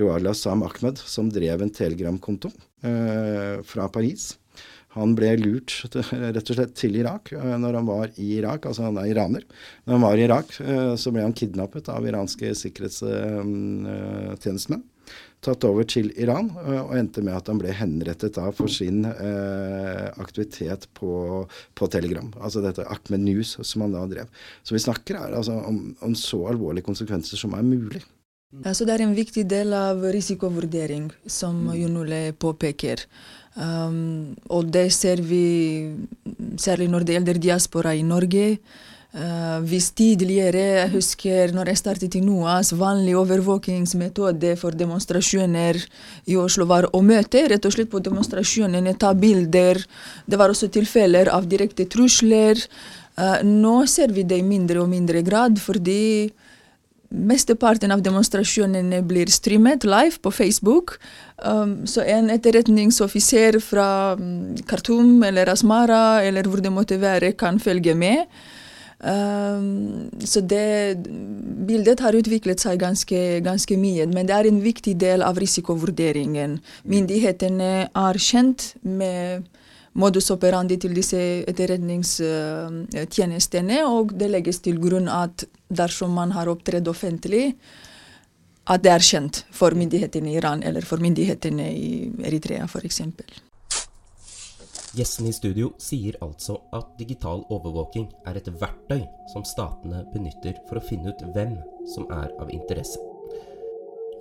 Roala 0.02 0.34
Sam 0.36 0.66
Ahmed, 0.66 1.00
som 1.00 1.32
drev 1.32 1.64
en 1.64 1.72
telegramkonto 1.72 2.52
eh, 2.84 3.62
fra 3.64 3.88
Paris. 3.92 4.34
Han 4.96 5.12
ble 5.18 5.30
lurt 5.38 5.70
rett 5.86 6.50
og 6.50 6.56
slett 6.56 6.74
til 6.78 6.96
Irak 7.00 7.32
eh, 7.36 7.56
når 7.60 7.72
han 7.80 7.88
var 7.88 8.06
i 8.16 8.28
Irak. 8.40 8.60
Altså 8.66 8.82
han 8.88 8.98
er 9.02 9.06
iraner. 9.12 9.42
Når 9.84 9.92
han 9.98 10.06
var 10.08 10.16
i 10.16 10.24
Irak, 10.26 10.48
eh, 10.64 10.94
så 10.98 11.08
ble 11.14 11.22
han 11.26 11.36
kidnappet 11.36 11.86
av 11.92 12.02
iranske 12.08 12.46
sikkerhetstjenestemenn. 12.64 14.84
Tatt 15.44 15.64
over 15.68 15.84
til 15.86 16.08
Iran, 16.18 16.48
eh, 16.64 16.80
og 16.80 16.96
endte 16.96 17.22
med 17.22 17.36
at 17.36 17.48
han 17.50 17.58
ble 17.60 17.72
henrettet 17.76 18.34
da 18.38 18.46
for 18.56 18.68
sin 18.72 19.04
eh, 19.06 20.06
aktivitet 20.22 20.88
på, 20.96 21.10
på, 21.76 21.84
Telegram. 21.92 22.32
Altså 22.40 22.60
dette 22.64 22.88
Ahmed 22.88 23.20
News 23.22 23.50
som 23.60 23.82
han 23.84 23.94
da 23.94 24.06
drev. 24.10 24.26
Så 24.66 24.70
vi 24.74 24.80
snakker 24.82 25.14
her 25.20 25.30
altså, 25.38 25.54
om, 25.68 25.76
om 26.02 26.14
så 26.18 26.38
alvorlige 26.50 26.88
konsekvenser 26.88 27.36
som 27.38 27.54
er 27.54 27.64
mulig. 27.66 28.02
Altså 28.64 28.86
Det 28.86 28.94
er 28.94 29.02
en 29.04 29.16
viktig 29.16 29.44
del 29.50 29.74
av 29.76 30.00
risikovurdering, 30.14 31.10
som 31.28 31.66
Jon 31.76 31.98
Ole 32.00 32.20
påpeker. 32.32 33.02
Um, 33.56 34.36
og 34.52 34.68
det 34.68 34.90
ser 34.92 35.22
vi 35.24 35.96
særlig 36.60 36.90
når 36.92 37.06
det 37.06 37.16
gjelder 37.16 37.40
diaspora 37.40 37.94
i 37.96 38.04
Norge. 38.04 38.58
Uh, 39.16 39.62
hvis 39.64 39.88
tidligere, 39.96 40.60
jeg 40.82 40.90
husker 40.92 41.54
når 41.56 41.70
jeg 41.72 41.80
startet 41.80 42.18
i 42.18 42.20
NOAS, 42.20 42.74
vanlig 42.76 43.14
overvåkingsmetode 43.16 44.52
for 44.60 44.76
demonstrasjoner 44.76 45.80
i 46.28 46.36
Oslo 46.36 46.66
var 46.68 46.90
å 46.92 47.00
møte 47.00 47.46
rett 47.48 47.64
og 47.64 47.72
slett 47.72 47.88
på 47.92 48.02
demonstrasjonene, 48.04 48.92
ta 49.00 49.14
bilder. 49.16 49.80
Det 50.28 50.36
var 50.36 50.52
også 50.52 50.68
tilfeller 50.68 51.32
av 51.32 51.48
direkte 51.48 51.88
trusler. 51.88 52.60
Uh, 53.16 53.40
nå 53.40 53.86
ser 53.88 54.12
vi 54.12 54.26
det 54.28 54.42
i 54.42 54.44
mindre 54.44 54.84
og 54.84 54.92
mindre 54.92 55.24
grad 55.24 55.56
fordi 55.64 56.28
Mesteparten 57.10 57.92
av 57.94 58.02
demonstrasjonene 58.02 59.02
blir 59.06 59.30
streamet 59.30 59.86
live 59.86 60.18
på 60.22 60.32
Facebook. 60.34 60.96
Um, 61.38 61.86
så 61.86 62.02
en 62.02 62.30
etterretningsoffiser 62.34 63.60
fra 63.62 63.88
um, 64.18 64.54
Khartoum 64.66 65.22
eller 65.26 65.52
Asmara 65.52 66.22
eller 66.26 66.48
hvor 66.48 66.62
det 66.64 66.72
måtte 66.72 67.00
være, 67.00 67.32
kan 67.38 67.60
følge 67.62 67.94
med. 67.94 68.26
Um, 69.00 70.08
så 70.24 70.40
det 70.40 70.96
bildet 71.68 72.00
har 72.00 72.16
utviklet 72.16 72.62
seg 72.62 72.80
ganske, 72.80 73.20
ganske, 73.44 73.76
mye. 73.76 74.06
Men 74.08 74.26
det 74.28 74.36
er 74.38 74.48
en 74.48 74.62
viktig 74.64 74.96
del 75.00 75.22
av 75.22 75.38
risikovurderingen. 75.38 76.58
Myndighetene 76.88 77.72
er 77.92 78.18
kjent 78.18 78.72
med 78.82 79.46
modus 79.96 80.28
operandi 80.34 80.76
til 80.80 80.94
disse 80.96 81.18
etterretningstjenestene, 81.48 83.78
og 83.88 84.12
det 84.18 84.28
legges 84.30 84.60
til 84.64 84.76
grunn 84.82 85.08
at 85.12 85.44
dersom 85.68 86.10
man 86.16 86.30
har 86.36 86.48
opptredd 86.52 86.88
offentlig, 86.92 87.44
at 88.66 88.82
det 88.82 88.92
er 88.92 89.08
kjent 89.08 89.44
for 89.54 89.70
myndighetene 89.78 90.30
i 90.32 90.36
Iran 90.40 90.60
eller 90.66 90.82
for 90.86 90.98
myndighetene 91.02 91.66
i 91.70 92.10
Eritrea 92.26 92.64
f.eks. 92.66 93.00
Gjesten 94.96 95.26
i 95.28 95.36
studio 95.36 95.66
sier 95.82 96.14
altså 96.24 96.54
at 96.74 96.86
digital 96.98 97.44
overvåking 97.52 98.06
er 98.26 98.34
et 98.40 98.48
verktøy 98.48 99.02
som 99.32 99.42
statene 99.46 100.04
benytter 100.14 100.54
for 100.66 100.76
å 100.80 100.86
finne 100.88 101.08
ut 101.12 101.20
hvem 101.36 101.52
som 101.94 102.04
er 102.10 102.28
av 102.40 102.50
interesse. 102.50 103.05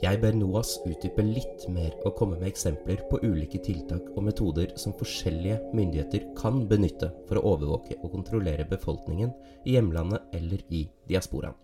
Jeg 0.03 0.19
ber 0.19 0.35
NOAS 0.35 0.73
utdype 0.83 1.23
litt 1.23 1.63
mer 1.71 1.93
og 2.03 2.17
komme 2.19 2.35
med 2.35 2.49
eksempler 2.49 2.99
på 3.07 3.21
ulike 3.23 3.61
tiltak 3.63 4.09
og 4.11 4.25
metoder 4.27 4.73
som 4.81 4.95
forskjellige 4.99 5.61
myndigheter 5.71 6.25
kan 6.35 6.65
benytte 6.67 7.13
for 7.29 7.39
å 7.39 7.53
overvåke 7.55 7.95
og 8.01 8.11
kontrollere 8.17 8.67
befolkningen 8.67 9.31
i 9.63 9.77
hjemlandet 9.77 10.35
eller 10.35 10.65
i 10.67 10.83
diasporaen. 11.07 11.55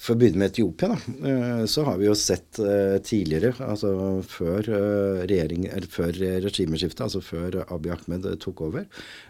For 0.00 0.14
å 0.14 0.20
begynne 0.20 0.40
med 0.40 0.54
Etiopia, 0.54 0.94
da, 0.94 1.28
eh, 1.28 1.64
så 1.68 1.82
har 1.84 1.98
vi 2.00 2.06
jo 2.06 2.14
sett 2.16 2.56
eh, 2.62 2.96
tidligere, 3.04 3.52
altså 3.66 3.90
før, 4.24 4.70
eh, 4.72 5.74
før 5.92 6.14
regimeskiftet, 6.46 7.02
altså 7.04 7.20
før 7.20 7.58
Abiy 7.66 7.92
Ahmed 7.92 8.30
tok 8.40 8.62
over, 8.70 8.86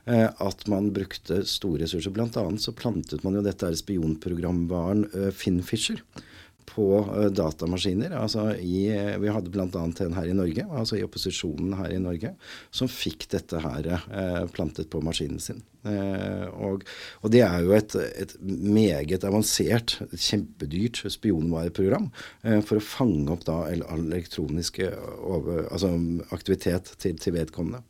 at 0.07 0.63
man 0.71 0.93
brukte 0.95 1.41
store 1.49 1.83
ressurser. 1.83 2.15
Blant 2.15 2.39
annet 2.39 2.63
så 2.63 2.77
plantet 2.77 3.25
man 3.27 3.35
jo 3.39 3.43
dette 3.43 3.73
spionprogramvaren 3.81 5.09
Finfisher 5.35 6.05
på 6.69 6.87
eh, 7.03 7.29
datamaskiner. 7.35 8.15
Altså 8.17 8.51
i, 8.57 8.89
eh, 8.95 9.17
vi 9.21 9.33
hadde 9.33 9.53
bl.a. 9.53 9.67
en 9.67 10.17
her 10.17 10.31
i 10.31 10.37
Norge, 10.37 10.67
altså 10.71 10.99
i 10.99 11.05
opposisjonen 11.07 11.75
her 11.79 11.95
i 11.95 12.01
Norge, 12.03 12.35
som 12.75 12.91
fikk 12.91 13.29
dette 13.35 13.63
her 13.65 13.91
eh, 13.95 14.45
plantet 14.55 14.91
på 14.93 15.03
maskinen 15.05 15.43
sin. 15.43 15.63
Eh, 15.89 16.47
og, 16.61 16.85
og, 17.23 17.31
det 17.33 17.41
er 17.47 17.63
jo 17.65 17.73
et, 17.77 17.97
et 17.97 18.35
meget 18.45 19.25
avansert, 19.25 19.97
kjempedyrt 20.13 21.01
spionvareprogram 21.09 22.11
eh, 22.45 22.61
for 22.61 22.81
å 22.81 22.85
fange 22.85 23.33
opp 23.33 23.47
da 23.49 23.63
elektronisk 23.73 24.83
over, 24.85 25.65
altså 25.71 25.95
aktivitet 26.37 26.93
til, 27.01 27.17
til 27.21 27.39
vedkommende. 27.39 27.85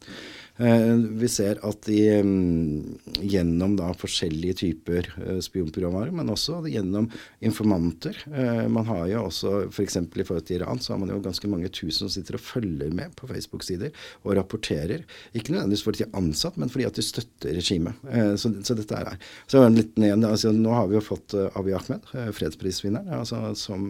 Eh, 0.60 0.94
vi 0.94 1.28
ser 1.28 1.56
at 1.64 1.86
de 1.86 2.00
mm, 2.20 2.98
gjennom 3.32 3.78
da 3.78 3.90
forskjellige 3.96 4.58
typer 4.60 5.06
eh, 5.22 5.38
spionprogrammer, 5.40 6.10
men 6.12 6.28
også 6.32 6.58
gjennom 6.68 7.06
informanter 7.40 8.18
eh, 8.28 8.66
Man 8.68 8.84
har 8.90 9.06
jo 9.08 9.22
også 9.30 9.54
f.eks. 9.70 9.96
For 10.10 10.20
i 10.20 10.26
forhold 10.26 10.44
til 10.48 10.58
Iran, 10.58 10.82
så 10.82 10.92
har 10.92 11.00
man 11.00 11.14
jo 11.14 11.20
ganske 11.24 11.48
mange 11.48 11.70
tusen 11.72 12.04
som 12.04 12.12
sitter 12.12 12.36
og 12.36 12.44
følger 12.44 12.92
med 12.92 13.14
på 13.16 13.30
Facebook-sider 13.30 13.94
og 14.26 14.36
rapporterer. 14.36 15.06
Ikke 15.32 15.54
nødvendigvis 15.54 15.86
fordi 15.86 16.02
de 16.02 16.08
er 16.10 16.20
ansatt, 16.20 16.60
men 16.60 16.72
fordi 16.72 16.88
at 16.90 16.98
de 16.98 17.06
støtter 17.06 17.56
regimet. 17.56 18.04
Så, 18.40 18.52
så, 18.66 18.76
dette 18.76 18.96
er 18.96 19.12
her. 19.12 19.18
Så 19.50 19.62
en 19.64 19.78
liten 19.78 20.04
igjen, 20.04 20.24
altså, 20.26 20.52
Nå 20.52 20.72
har 20.74 20.90
vi 20.90 20.98
jo 20.98 21.04
fått 21.04 21.34
Abiy 21.56 21.76
Ahmed, 21.78 22.04
fredsprisvinneren, 22.36 23.08
altså, 23.20 23.42
som 23.58 23.88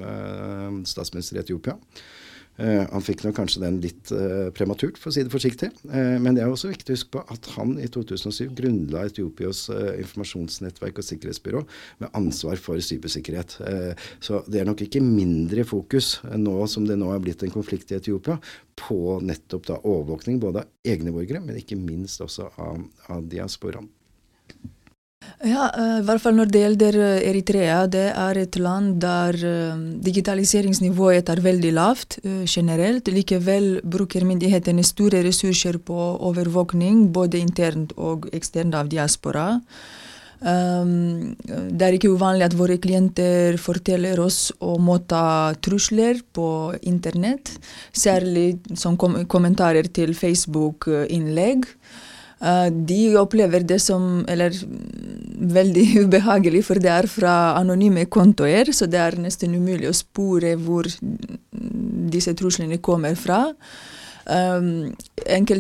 statsminister 0.87 1.39
i 1.39 1.43
Etiopia. 1.45 1.79
Eh, 2.61 2.83
han 2.93 3.05
fikk 3.05 3.23
nok 3.25 3.38
kanskje 3.38 3.62
den 3.62 3.79
litt 3.81 4.11
eh, 4.12 4.50
prematurt, 4.57 4.99
for 5.00 5.11
å 5.11 5.14
si 5.14 5.25
det 5.25 5.33
forsiktig. 5.33 5.71
Eh, 5.88 6.17
men 6.21 6.37
det 6.37 6.45
er 6.45 6.52
også 6.52 6.73
viktig 6.73 6.93
å 6.93 6.99
huske 6.99 7.14
på 7.17 7.23
at 7.33 7.49
han 7.57 7.76
i 7.81 7.88
2007 7.88 8.50
grunnla 8.59 9.07
Etiopias 9.09 9.62
informasjonsnettverk 9.71 11.00
og 11.00 11.07
sikkerhetsbyrå 11.07 11.62
med 12.02 12.19
ansvar 12.19 12.61
for 12.61 12.81
cybersikkerhet. 12.85 13.57
Så 14.23 14.43
det 14.50 14.61
er 14.61 14.69
nok 14.69 14.83
ikke 14.85 15.02
mindre 15.05 15.64
fokus 15.69 16.19
nå 16.37 16.57
som 16.71 16.87
det 16.88 16.99
nå 17.00 17.11
er 17.14 17.23
blitt 17.23 17.45
en 17.47 17.55
konflikt 17.55 17.93
i 17.93 17.99
Etiopia, 17.99 18.37
på 18.81 19.19
nettopp 19.25 19.67
da 19.69 19.79
overvåkning 19.81 20.40
både 20.43 20.64
av 20.64 20.93
egne 20.93 21.12
borgere, 21.14 21.43
men 21.45 21.59
ikke 21.61 21.79
minst 21.81 22.23
også 22.25 22.49
av, 22.61 22.85
av 23.12 23.26
diasporaen. 23.31 23.88
Ja, 25.41 25.71
eh, 25.73 26.01
i 26.03 26.05
hvert 26.05 26.21
fall 26.21 26.35
når 26.37 26.51
det 26.53 26.61
gjelder 26.61 26.97
eh, 27.01 27.29
Eritrea. 27.31 27.79
Det 27.89 28.09
er 28.13 28.41
et 28.43 28.57
land 28.61 28.99
der 29.01 29.37
eh, 29.41 29.79
digitaliseringsnivået 30.05 31.33
er 31.33 31.41
veldig 31.41 31.71
lavt 31.73 32.19
generelt. 32.45 33.09
Likevel 33.09 33.81
bruker 33.81 34.27
myndighetene 34.29 34.85
store 34.85 35.23
ressurser 35.25 35.79
på 35.81 35.97
overvåkning, 36.29 37.09
både 37.15 37.41
internt 37.41 37.97
og 37.97 38.29
eksternt 38.37 38.77
av 38.77 38.93
diaspora. 38.93 39.63
Um, 40.41 41.37
det 41.45 41.85
er 41.85 41.95
ikke 41.99 42.15
uvanlig 42.17 42.47
at 42.47 42.55
våre 42.57 42.79
klienter 42.81 43.59
forteller 43.61 44.23
oss 44.25 44.55
å 44.65 44.79
motta 44.81 45.53
trusler 45.61 46.23
på 46.33 46.47
internett, 46.89 47.53
særlig 47.93 48.55
som 48.73 48.97
kom 48.97 49.19
kommentarer 49.29 49.91
til 49.93 50.15
Facebook-innlegg. 50.17 51.69
Uh, 52.41 52.69
de 52.73 53.17
opplever 53.21 53.65
det 53.69 53.81
som 53.85 54.25
eller, 54.29 54.55
veldig 55.41 55.87
ubehagelig, 56.05 56.65
for 56.69 56.81
det 56.81 56.93
er 56.93 57.09
fra 57.11 57.37
anonyme 57.59 58.07
kontoer, 58.13 58.73
så 58.73 58.89
det 58.91 59.01
er 59.01 59.21
nesten 59.21 59.57
umulig 59.57 59.91
å 59.91 59.97
spore 59.97 60.57
hvor 60.61 60.89
disse 62.11 62.35
truslene 62.37 62.81
kommer 62.83 63.17
fra. 63.19 63.47
Um, 64.31 64.93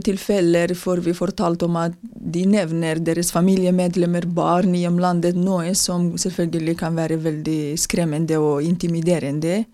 tilfeller 0.04 0.74
får 0.78 1.00
vi 1.02 1.14
fortalt 1.16 1.62
om 1.66 1.76
at 1.80 1.96
de 2.02 2.44
nevner 2.46 3.00
deres 3.02 3.32
familiemedlemmer, 3.32 4.26
barn 4.26 4.74
i 4.74 4.84
hjemlandet, 4.84 5.34
noe 5.34 5.74
som 5.74 6.12
selvfølgelig 6.18 6.76
kan 6.78 6.94
være 6.94 7.18
veldig 7.24 7.78
skremmende 7.80 8.38
og 8.38 8.62
intimiderende. 8.62 9.64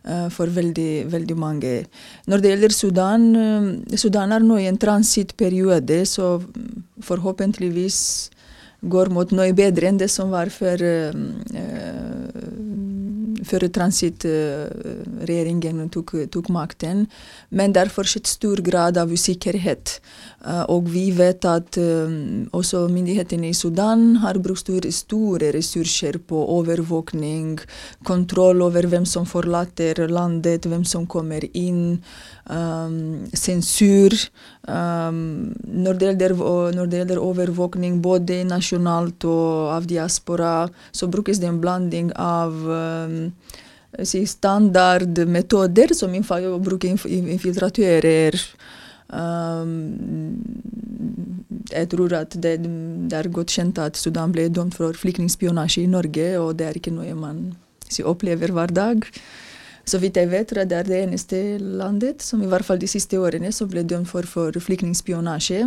Eh, 0.00 0.30
for 0.32 0.48
veldig, 0.48 1.12
veldig 1.12 1.36
mange. 1.36 1.84
Når 2.26 2.40
det 2.40 2.50
gjelder 2.54 2.72
Sudan, 2.72 3.36
uh, 3.36 3.96
Sudan 4.00 4.32
er 4.32 4.40
nå 4.40 4.56
i 4.56 4.64
en 4.70 4.80
transittperiode, 4.80 6.06
så 6.08 6.40
forhåpentligvis 7.04 8.30
går 8.80 9.12
mot 9.12 9.28
noe 9.36 9.52
bedre 9.52 9.90
enn 9.90 10.00
det 10.00 10.08
som 10.08 10.32
var 10.32 10.48
før 10.48 10.80
uh, 10.80 11.12
før 13.44 13.68
transittregjeringen 13.72 15.88
tok, 15.92 16.14
tok, 16.32 16.48
makten. 16.52 17.06
Men 17.50 17.72
det 17.74 17.80
er 17.82 17.88
fortsatt 17.92 18.26
stor 18.28 18.60
grad 18.64 18.96
av 19.00 19.12
usikkerhet. 19.12 20.00
Uh, 20.40 20.64
og 20.72 20.86
vi 20.88 21.10
vet 21.12 21.44
at 21.44 21.76
uh, 21.76 22.12
også 22.56 22.86
myndighetene 22.88 23.50
i 23.50 23.56
Sudan 23.56 24.16
har 24.22 24.38
brukt 24.40 24.70
store, 24.96 25.50
ressurser 25.52 26.16
på 26.16 26.40
overvåkning, 26.56 27.58
kontroll 28.08 28.62
over 28.64 28.88
hvem 28.88 29.04
som 29.04 29.26
forlater 29.28 30.00
landet, 30.08 30.64
hvem 30.64 30.84
som 30.88 31.04
kommer 31.04 31.44
inn, 31.52 32.00
um, 32.48 33.28
sensur. 33.36 34.16
Um, 34.64 35.52
når, 35.60 36.00
det 36.00 36.08
gjelder, 36.08 36.36
når, 36.72 36.88
det 36.88 37.02
gjelder, 37.02 37.20
overvåkning 37.20 38.00
både 38.00 38.40
nasjonalt 38.48 39.28
og 39.28 39.76
av 39.76 39.92
diaspora, 39.92 40.54
så 40.88 41.12
brukes 41.12 41.36
det 41.36 41.52
en 41.52 41.60
blanding 41.60 42.14
av 42.16 42.56
um, 42.64 43.32
standardmetoder, 44.08 45.92
som 45.92 46.16
å 46.16 46.60
bruke 46.64 46.96
infiltratører. 46.96 48.40
Um, 48.40 48.78
jeg 51.70 51.88
tror 51.90 52.12
at 52.14 52.34
det, 52.38 52.52
det, 52.62 53.16
er 53.18 53.28
godt 53.34 53.50
kjent 53.56 53.78
at 53.82 53.98
Sudan 53.98 54.30
ble 54.34 54.48
dømt 54.48 54.76
for 54.78 54.94
flyktningspionasje 54.94 55.82
i 55.82 55.90
Norge, 55.90 56.26
og 56.38 56.56
det 56.58 56.68
er 56.68 56.78
ikke 56.78 56.94
noe 56.94 57.14
man 57.18 57.40
opplever 58.06 58.54
hver 58.54 58.70
dag. 58.70 59.06
Så 59.90 59.98
vidt 59.98 60.18
jeg 60.20 60.30
vet, 60.30 60.52
det 60.54 60.76
er 60.76 60.86
det 60.86 61.02
eneste 61.02 61.58
landet 61.58 62.22
som 62.22 62.42
i 62.42 62.46
hvert 62.50 62.66
fall 62.66 62.78
de 62.78 62.90
siste 62.90 63.18
årene 63.18 63.50
som 63.52 63.70
ble 63.70 63.82
dømt 63.82 64.10
for, 64.10 64.26
for 64.28 64.54
flyktningspionasje. 64.54 65.64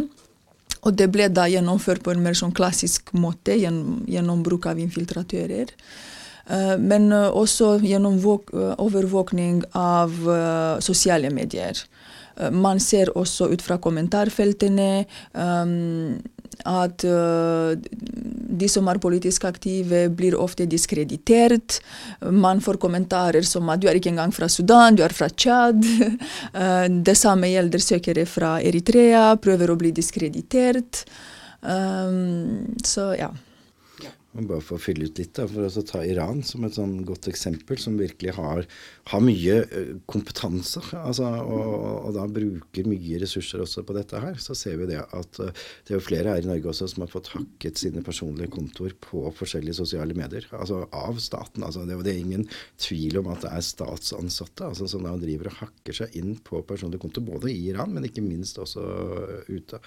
Og 0.84 0.96
det 1.00 1.10
ble 1.12 1.30
da 1.32 1.48
gjennomført 1.52 2.04
på 2.04 2.14
en 2.14 2.24
mer 2.24 2.36
sånn 2.38 2.54
klassisk 2.56 3.14
måte, 3.16 3.56
gjennom, 3.56 4.04
gjennom 4.10 4.44
bruk 4.46 4.68
av 4.72 4.80
infiltratører. 4.84 5.72
Uh, 6.44 6.76
men 6.80 7.08
uh, 7.16 7.32
også 7.32 7.78
gjennom 7.88 8.18
uh, 8.20 8.74
overvåkning 8.84 9.64
av 9.80 10.12
sosiale 10.84 11.32
medier. 11.32 11.80
Man 12.52 12.80
ser 12.82 13.12
også 13.18 13.52
ut 13.54 13.62
fra 13.62 13.78
kommentarfeltene 13.82 15.06
um, 15.34 16.18
at 16.70 17.04
uh, 17.08 17.74
de 17.74 18.70
som 18.70 18.88
er 18.90 19.02
politisk 19.02 19.46
aktive, 19.50 20.06
blir 20.14 20.38
ofte 20.40 20.68
diskreditert. 20.70 21.80
Man 22.22 22.62
får 22.64 22.80
kommentarer 22.82 23.46
som 23.48 23.70
at 23.74 23.82
du 23.82 23.90
er 23.90 24.00
ikke 24.00 24.14
engang 24.14 24.34
fra 24.36 24.50
Sudan, 24.52 24.96
du 24.96 25.04
er 25.06 25.16
fra 25.16 25.30
Tsjad. 25.30 25.82
uh, 26.54 26.88
det 27.08 27.18
samme 27.20 27.52
gjelder 27.52 27.84
søkere 27.84 28.28
fra 28.30 28.58
Eritrea, 28.62 29.34
prøver 29.42 29.74
å 29.74 29.80
bli 29.80 29.94
diskreditert. 29.96 31.06
Um, 31.62 32.76
så 32.84 33.14
ja. 33.18 33.32
Bare 34.34 34.64
for 34.66 34.80
å 34.80 34.82
fylle 34.82 35.06
ut 35.06 35.20
litt, 35.22 35.36
da, 35.38 35.46
for 35.50 35.68
å 35.68 35.84
ta 35.86 36.00
Iran 36.10 36.40
som 36.46 36.64
et 36.66 36.74
sånn 36.74 36.96
godt 37.06 37.28
eksempel, 37.30 37.78
som 37.78 38.00
virkelig 38.00 38.34
har, 38.34 38.64
har 39.12 39.22
mye 39.22 39.60
kompetanse, 40.10 40.82
altså, 40.98 41.28
og, 41.44 41.76
og, 42.00 42.10
da 42.16 42.26
bruker 42.26 42.90
mye 42.90 43.20
ressurser 43.22 43.62
også 43.62 43.84
på 43.86 43.94
dette 43.98 44.22
her, 44.24 44.40
så 44.42 44.58
ser 44.58 44.80
vi 44.82 44.90
det 44.90 45.02
at 45.04 45.38
det 45.38 45.94
er 45.94 46.00
jo 46.00 46.06
flere 46.06 46.34
her 46.34 46.42
i 46.42 46.50
Norge 46.50 46.72
også 46.72 46.90
som 46.90 47.06
har 47.06 47.12
fått 47.14 47.30
hakket 47.36 47.82
sine 47.84 48.02
personlige 48.06 48.50
kontoer 48.56 48.96
på 49.06 49.22
forskjellige 49.38 49.78
sosiale 49.84 50.18
medier. 50.18 50.48
Altså 50.58 50.82
av 50.90 51.22
staten. 51.22 51.64
altså 51.64 51.86
Det, 51.86 52.00
det 52.06 52.16
er 52.16 52.24
ingen 52.24 52.48
tvil 52.82 53.22
om 53.22 53.30
at 53.34 53.46
det 53.46 53.54
er 53.54 53.66
statsansatte 53.66 54.72
altså, 54.72 54.90
som 54.90 55.06
da 55.06 55.14
driver 55.22 55.52
og 55.52 55.60
hakker 55.62 56.00
seg 56.02 56.18
inn 56.20 56.36
på 56.42 56.64
personlig 56.68 57.02
konto, 57.04 57.22
både 57.22 57.52
i 57.54 57.70
Iran, 57.70 57.94
men 57.94 58.10
ikke 58.10 58.26
minst 58.26 58.58
også 58.62 58.84
ute. 59.50 59.80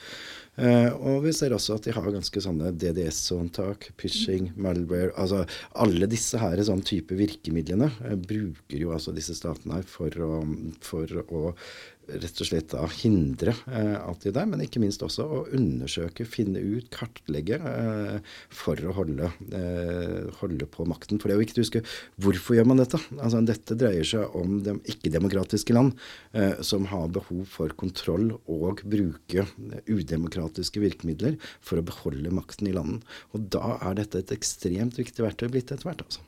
Og 1.02 1.20
vi 1.26 1.34
ser 1.36 1.54
også 1.56 1.76
at 1.76 1.88
de 1.88 1.94
har 1.96 2.14
ganske 2.14 2.42
sånne 2.46 2.72
DDS-håndtak, 2.78 3.90
phishing, 4.36 4.52
malware 4.56 5.12
altså 5.16 5.44
Alle 5.74 6.06
disse 6.10 6.38
her 6.40 6.60
sånn 6.64 6.84
type 6.86 7.16
virkemidlene 7.16 7.88
uh, 8.04 8.16
bruker 8.16 8.78
jo 8.80 8.92
altså 8.92 9.14
disse 9.16 9.34
statene 9.36 9.78
her 9.80 9.86
for 9.88 10.10
å, 10.22 10.40
for 10.84 11.06
å 11.26 11.54
rett 12.06 12.40
og 12.42 12.48
slett 12.48 12.70
da 12.72 12.84
hindre 13.00 13.52
eh, 13.66 13.94
alt 13.98 14.26
det 14.26 14.34
der, 14.36 14.46
men 14.48 14.62
ikke 14.64 14.80
minst 14.82 15.02
også 15.04 15.24
å 15.26 15.40
undersøke, 15.56 16.26
finne 16.28 16.60
ut, 16.62 16.88
kartlegge 16.94 17.58
eh, 17.58 18.34
for 18.52 18.80
å 18.86 18.94
holde, 18.96 19.30
eh, 19.50 20.28
holde, 20.40 20.68
på 20.70 20.86
makten. 20.88 21.20
For 21.20 21.28
det 21.28 21.34
er 21.34 21.40
jo 21.40 21.44
viktig 21.44 21.62
å 21.62 21.66
huske 21.66 21.82
hvorfor 22.22 22.58
gjør 22.58 22.68
man 22.70 22.82
dette? 22.82 23.00
Altså, 23.16 23.42
dette 23.46 23.78
dreier 23.78 24.06
seg 24.06 24.36
om 24.38 24.58
de 24.66 24.76
ikke-demokratiske 24.92 25.76
land 25.76 25.96
eh, 26.36 26.58
som 26.66 26.86
har 26.90 27.10
behov 27.14 27.44
for 27.50 27.74
kontroll 27.78 28.32
og 28.44 28.84
bruke 28.86 29.46
udemokratiske 29.86 30.82
virkemidler 30.82 31.40
for 31.64 31.80
å 31.80 31.86
beholde 31.86 32.34
makten 32.34 32.70
i 32.70 32.76
landet. 32.76 33.02
Og 33.34 33.50
da 33.54 33.76
er 33.80 33.98
dette 33.98 34.22
et 34.22 34.34
ekstremt 34.36 34.98
viktig 35.00 35.26
verktøy 35.26 35.50
blitt 35.50 35.74
etter 35.74 35.90
hvert. 35.90 36.06
altså 36.06 36.22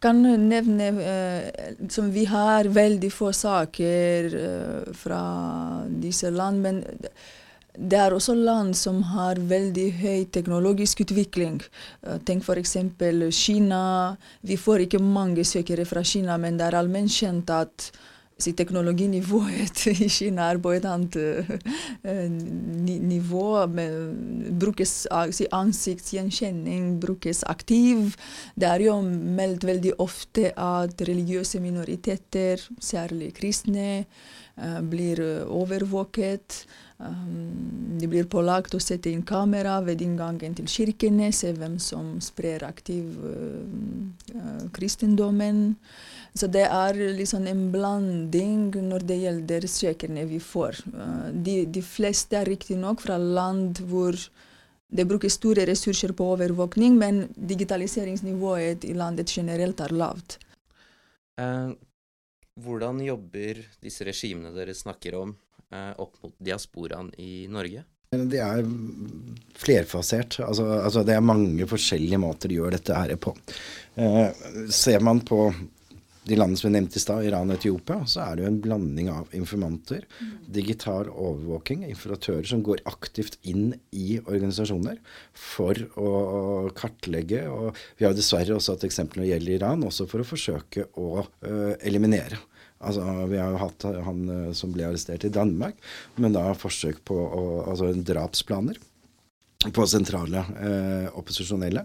kan 0.00 0.20
nevne 0.22 0.90
uh, 0.92 1.88
som 1.88 2.10
Vi 2.12 2.24
har 2.28 2.68
veldig 2.68 3.10
få 3.12 3.32
saker 3.32 4.34
uh, 4.36 4.92
fra 4.94 5.20
disse 5.88 6.30
land, 6.30 6.60
men 6.60 6.82
det 7.76 7.98
er 8.00 8.14
også 8.16 8.34
land 8.34 8.76
som 8.76 9.02
har 9.12 9.40
veldig 9.40 9.86
høy 10.00 10.26
teknologisk 10.32 11.00
utvikling. 11.06 11.60
Uh, 12.04 12.18
tenk 12.24 12.44
f.eks. 12.44 12.76
Kina. 13.36 14.16
Vi 14.40 14.56
får 14.56 14.86
ikke 14.86 15.02
mange 15.02 15.44
søkere 15.44 15.88
fra 15.88 16.04
Kina, 16.04 16.36
men 16.36 16.60
det 16.60 16.68
er 16.68 16.78
allment 16.80 17.12
kjent 17.12 17.50
at 17.52 17.90
si, 18.38 18.52
teknologinivået 18.52 19.86
i 19.88 20.08
Kina 20.12 20.50
er 20.52 20.60
på 20.60 20.74
et 20.76 20.84
annet 20.88 21.16
nivå, 23.02 23.66
men 23.72 24.56
brukes 24.60 24.94
si, 25.32 25.46
Ansiktsgjenkjenning 25.52 26.96
brukes 27.00 27.42
aktiv. 27.48 28.12
Det 28.54 28.68
er 28.68 28.88
jo 28.88 28.98
meldt 29.02 29.64
veldig 29.64 29.94
ofte 30.04 30.52
at 30.52 31.06
religiøse 31.08 31.60
minoriteter, 31.64 32.60
særlig 32.80 33.32
kristne, 33.36 34.04
blir 34.90 35.20
overvåket. 35.52 36.64
Um, 36.96 37.98
de 38.00 38.08
blir 38.08 38.24
pålagt 38.32 38.72
å 38.72 38.80
sette 38.80 39.10
inn 39.12 39.20
kamera 39.28 39.82
ved 39.84 40.00
inngangen 40.00 40.54
til 40.56 40.64
kirkene, 40.64 41.28
se 41.28 41.50
hvem 41.52 41.76
som 41.82 42.14
sprer 42.24 42.64
aktiv 42.64 43.18
kristendommen. 44.72 45.74
Så 46.36 46.48
det 46.52 46.66
er 46.68 46.98
liksom 47.16 47.46
en 47.48 47.62
blanding 47.72 48.68
når 48.90 49.06
det 49.08 49.16
gjelder 49.22 49.68
søkerne 49.70 50.26
vi 50.28 50.40
får. 50.42 50.82
Eh, 50.92 51.30
de, 51.46 51.56
de 51.72 51.82
fleste 51.84 52.36
er 52.38 52.50
riktignok 52.50 53.04
fra 53.06 53.16
land 53.20 53.80
hvor 53.88 54.18
det 54.86 55.06
brukes 55.08 55.38
store 55.40 55.64
ressurser 55.66 56.12
på 56.14 56.28
overvåkning, 56.36 56.94
men 56.98 57.24
digitaliseringsnivået 57.34 58.84
i 58.86 58.94
landet 58.94 59.32
generelt 59.32 59.80
er 59.82 59.96
lavt. 59.96 60.38
Eh, 61.40 61.74
Hvordan 62.56 63.02
jobber 63.04 63.58
disse 63.84 64.06
regimene 64.08 64.48
dere 64.54 64.72
snakker 64.72 65.18
om, 65.18 65.34
eh, 65.72 65.92
opp 66.00 66.14
mot 66.22 66.32
diasporaen 66.40 67.10
i 67.20 67.46
Norge? 67.52 67.82
Det 68.10 68.38
er 68.40 68.62
flerfasert. 69.60 70.38
Altså, 70.40 70.64
altså, 70.80 71.02
det 71.04 71.16
er 71.16 71.20
mange 71.20 71.66
forskjellige 71.68 72.20
måter 72.22 72.48
de 72.48 72.56
gjør 72.56 72.78
dette 72.78 72.94
her 72.96 73.16
på. 73.16 73.34
Eh, 73.96 74.30
ser 74.70 75.00
man 75.04 75.20
på 75.20 75.50
de 76.26 76.36
landene 76.38 76.58
som 76.58 76.68
vi 76.68 76.74
nevnte 76.74 76.98
i 76.98 77.02
stad, 77.02 77.24
Iran 77.26 77.52
og 77.52 77.60
Etiopia, 77.60 78.00
så 78.10 78.24
er 78.24 78.36
det 78.36 78.44
jo 78.44 78.50
en 78.50 78.58
blanding 78.64 79.10
av 79.12 79.34
informanter, 79.36 80.06
digital 80.50 81.10
overvåking, 81.12 81.84
informatører 81.86 82.48
som 82.50 82.64
går 82.66 82.82
aktivt 82.90 83.38
inn 83.46 83.76
i 83.94 84.18
organisasjoner 84.24 84.98
for 85.38 85.78
å 86.00 86.10
kartlegge. 86.76 87.44
Og 87.52 87.78
vi 88.00 88.08
har 88.08 88.16
dessverre 88.16 88.56
også 88.56 88.74
hatt 88.74 88.88
eksempler 88.88 89.22
når 89.22 89.28
det 89.28 89.32
gjelder 89.34 89.58
Iran, 89.60 89.86
også 89.86 90.08
for 90.10 90.22
å 90.24 90.28
forsøke 90.28 90.88
å 90.98 91.08
uh, 91.22 91.74
eliminere. 91.78 92.40
Altså, 92.82 93.06
Vi 93.30 93.38
har 93.40 93.54
jo 93.54 93.62
hatt 93.62 93.86
han 94.08 94.26
uh, 94.28 94.50
som 94.56 94.74
ble 94.74 94.88
arrestert 94.88 95.24
i 95.24 95.32
Danmark, 95.32 95.78
men 96.18 96.34
da 96.34 96.50
forsøk 96.58 97.04
på 97.06 97.16
å, 97.16 97.46
altså 97.70 97.94
drapsplaner 97.94 98.82
på 99.74 99.86
sentrale 99.90 100.42
eh, 100.60 101.08
opposisjonelle. 101.16 101.82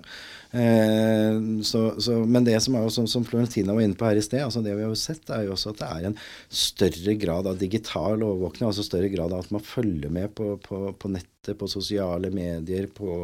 Eh, 0.52 1.38
så, 1.64 1.84
så, 2.02 2.18
men 2.28 2.46
det 2.48 2.58
som, 2.64 2.76
er, 2.76 2.90
som, 2.94 3.08
som, 3.08 3.26
Florentina 3.28 3.76
var 3.76 3.86
inne 3.86 3.98
på 3.98 4.10
her 4.10 4.20
i 4.20 4.26
sted, 4.26 4.44
altså 4.44 4.64
det 4.66 4.76
vi 4.76 4.84
har 4.84 4.92
jo 4.92 5.00
sett, 5.00 5.30
er 5.32 5.48
jo 5.48 5.56
også 5.56 5.74
at 5.74 5.82
det 5.82 5.92
er 5.92 6.10
en 6.10 6.18
større 6.50 7.16
grad 7.22 7.50
av 7.50 7.62
digital 7.62 8.18
overvåkning. 8.18 8.68
Altså 8.70 8.86
større 8.86 9.12
grad 9.14 9.32
av 9.32 9.46
at 9.46 9.56
man 9.56 9.66
følger 9.66 10.12
med 10.14 10.34
på, 10.38 10.54
på, 10.66 10.84
på 10.94 11.14
nettet, 11.14 11.56
på 11.58 11.70
sosiale 11.72 12.30
medier, 12.34 12.90
på 12.94 13.16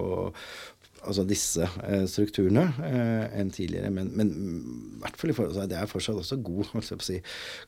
altså 1.08 1.24
disse 1.28 1.66
eh, 1.86 2.06
strukturene 2.10 2.64
eh, 2.86 3.40
enn 3.40 3.52
tidligere. 3.54 3.92
Men, 3.94 4.12
men 4.18 4.32
i 4.32 5.02
hvert 5.04 5.20
fall 5.20 5.50
altså, 5.50 5.68
det 5.70 5.80
er 5.80 5.92
fortsatt 5.92 6.22
også 6.22 6.40
god 6.46 6.72
si, 7.06 7.20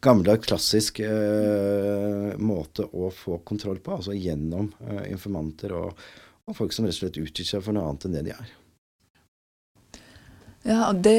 gammeldags, 0.04 0.48
klassisk 0.48 1.04
eh, 1.06 2.34
måte 2.40 2.88
å 2.90 3.12
få 3.14 3.42
kontroll 3.48 3.82
på. 3.84 4.00
Altså 4.00 4.18
gjennom 4.18 4.72
eh, 4.88 5.06
informanter 5.14 5.76
og 5.78 6.10
og 6.50 6.58
folk 6.58 6.74
som 6.74 6.88
rett 6.88 6.98
og 6.98 7.04
slett 7.04 7.22
utgir 7.22 7.48
seg 7.48 7.62
for 7.66 7.78
noe 7.78 7.86
annet 7.86 8.08
enn 8.08 8.18
det 8.18 8.26
de 8.30 8.36
er. 8.36 8.58
Ja, 10.68 10.90
det, 10.92 11.16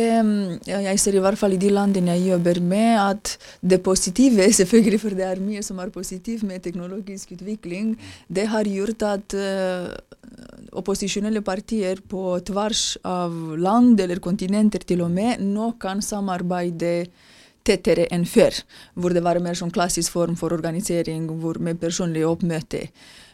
jeg 0.68 0.98
ser 1.00 1.16
i 1.16 1.22
hvert 1.24 1.38
fall 1.40 1.54
i 1.56 1.60
de 1.60 1.70
landene 1.72 2.12
jeg 2.18 2.34
jobber 2.34 2.58
med, 2.60 2.90
at 3.00 3.32
det 3.64 3.80
positive, 3.82 4.44
selvfølgelig, 4.58 5.00
for 5.00 5.16
det 5.16 5.24
er 5.26 5.40
mye 5.40 5.62
som 5.64 5.80
er 5.80 5.92
positivt 5.94 6.44
med 6.46 6.62
teknologisk 6.66 7.32
utvikling, 7.38 7.94
det 8.28 8.46
har 8.52 8.68
gjort 8.68 9.06
at 9.08 9.36
uh, 9.38 9.88
opposisjonelle 10.76 11.40
partier 11.46 12.02
på 12.04 12.36
tvers 12.46 12.84
av 13.06 13.32
land 13.56 14.00
eller 14.04 14.20
kontinenter 14.20 14.84
til 14.84 15.06
og 15.06 15.10
med 15.14 15.40
nå 15.40 15.72
kan 15.80 16.04
samarbeide 16.04 17.08
tettere 17.64 18.06
enn 18.12 18.28
før, 18.28 18.54
hvor 18.94 19.16
det 19.16 19.24
var 19.24 19.40
mer 19.40 19.56
sånn 19.58 19.72
klassisk 19.72 20.14
form 20.14 20.36
for 20.36 20.52
organisering 20.56 21.26
hvor 21.40 21.60
med 21.60 21.80
personlig 21.80 22.26
oppmøte. 22.28 22.86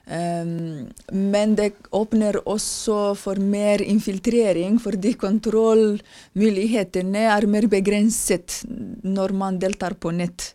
Um, 0.07 0.87
men 1.11 1.57
det 1.59 1.73
åpner 1.91 2.39
også 2.47 3.19
for 3.19 3.43
mer 3.43 3.83
infiltrering, 3.83 4.79
fordi 4.79 5.19
kontrollmulighetene 5.19 7.27
er 7.27 7.43
mer 7.51 7.67
begrenset 7.67 8.63
når 9.03 9.35
man 9.35 9.59
deltar 9.59 9.99
på 9.99 10.15
nett. 10.15 10.55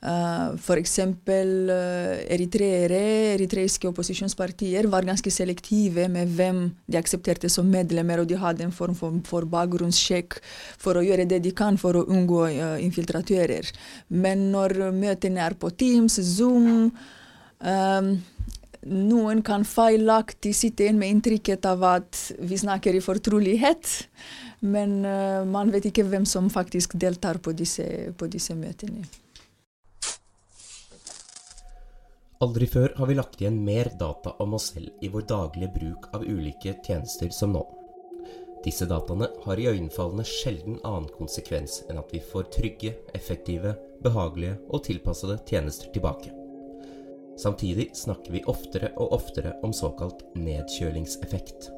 Uh, 0.00 0.56
F.eks. 0.56 0.96
Uh, 0.96 2.24
eritreere, 2.32 3.34
eritreiske 3.34 3.84
opposisjonspartier 3.90 4.88
var 4.88 5.04
ganske 5.04 5.28
selektive 5.28 6.08
med 6.08 6.32
hvem 6.38 6.72
de 6.88 6.96
aksepterte 6.96 7.52
som 7.52 7.68
medlemmer, 7.68 8.22
og 8.22 8.26
de 8.32 8.40
hadde 8.40 8.64
en 8.64 8.72
form 8.72 8.96
for, 8.96 9.12
for 9.28 9.44
bakgrunnssjekk 9.44 10.40
for 10.80 10.96
å 10.96 11.04
gjøre 11.04 11.28
det 11.28 11.44
de 11.44 11.52
kan 11.52 11.76
for 11.76 12.00
å 12.00 12.08
unngå 12.08 12.48
uh, 12.48 12.80
infiltratører. 12.80 13.68
Men 14.08 14.48
når 14.56 14.88
møtene 14.96 15.44
er 15.44 15.52
på 15.60 15.68
Teams, 15.76 16.16
Zoom 16.32 16.88
um, 17.60 18.14
noen 18.88 19.42
kan 19.44 19.64
feilaktig 19.68 20.54
sitte 20.56 20.84
igjen 20.84 21.00
med 21.00 21.12
inntrykket 21.14 21.66
av 21.68 21.82
at 21.84 22.20
vi 22.38 22.58
snakker 22.58 22.96
i 22.96 23.02
fortrolighet, 23.04 23.88
men 24.60 25.00
uh, 25.04 25.44
man 25.48 25.72
vet 25.72 25.90
ikke 25.90 26.06
hvem 26.08 26.26
som 26.28 26.48
faktisk 26.52 26.96
deltar 27.00 27.40
på 27.44 27.52
disse, 27.56 27.84
på 28.16 28.28
disse 28.32 28.56
møtene. 28.56 29.04
Aldri 32.40 32.64
før 32.72 32.94
har 32.96 33.08
vi 33.10 33.18
lagt 33.18 33.42
igjen 33.42 33.58
mer 33.60 33.90
data 34.00 34.32
om 34.40 34.56
oss 34.56 34.70
selv 34.72 35.04
i 35.04 35.10
vår 35.12 35.26
daglige 35.28 35.74
bruk 35.74 36.08
av 36.16 36.24
ulike 36.24 36.78
tjenester 36.86 37.28
som 37.36 37.52
nå. 37.52 37.66
Disse 38.64 38.88
dataene 38.88 39.28
har 39.44 39.60
iøynefallende 39.60 40.24
sjelden 40.28 40.80
annen 40.80 41.08
konsekvens 41.12 41.82
enn 41.88 42.00
at 42.00 42.12
vi 42.12 42.24
får 42.32 42.48
trygge, 42.56 42.96
effektive, 43.16 43.76
behagelige 44.04 44.56
og 44.68 44.84
tilpassede 44.88 45.40
tjenester 45.48 45.92
tilbake. 45.92 46.39
Samtidig 47.40 47.90
snakker 47.96 48.34
vi 48.34 48.42
oftere 48.52 48.90
og 49.00 49.14
oftere 49.16 49.54
om 49.64 49.72
såkalt 49.72 50.26
nedkjølingseffekt. 50.36 51.70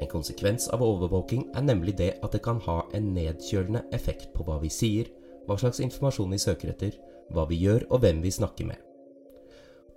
En 0.00 0.08
konsekvens 0.08 0.70
av 0.72 0.84
overvåking 0.84 1.50
er 1.56 1.64
nemlig 1.64 1.96
det 2.00 2.14
at 2.24 2.32
det 2.32 2.42
kan 2.44 2.60
ha 2.64 2.82
en 2.96 3.12
nedkjølende 3.16 3.84
effekt 3.96 4.30
på 4.32 4.44
hva 4.46 4.56
vi 4.62 4.70
sier, 4.72 5.10
hva 5.46 5.56
slags 5.60 5.82
informasjon 5.84 6.32
vi 6.32 6.40
søker 6.40 6.72
etter, 6.72 6.96
hva 7.32 7.44
vi 7.48 7.58
gjør 7.60 7.84
og 7.90 8.04
hvem 8.04 8.22
vi 8.24 8.32
snakker 8.32 8.68
med. 8.70 8.80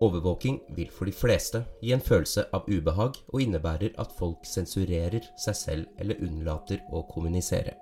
Overvåking 0.03 0.61
vil 0.75 0.91
for 0.95 1.09
de 1.09 1.15
fleste 1.15 1.61
gi 1.83 1.91
en 1.91 2.03
følelse 2.03 2.45
av 2.55 2.67
ubehag 2.71 3.19
og 3.33 3.41
innebærer 3.43 3.95
at 3.99 4.15
folk 4.15 4.47
sensurerer 4.47 5.27
seg 5.39 5.57
selv 5.59 5.99
eller 5.99 6.19
unnlater 6.23 6.83
å 6.95 7.03
kommunisere. 7.11 7.75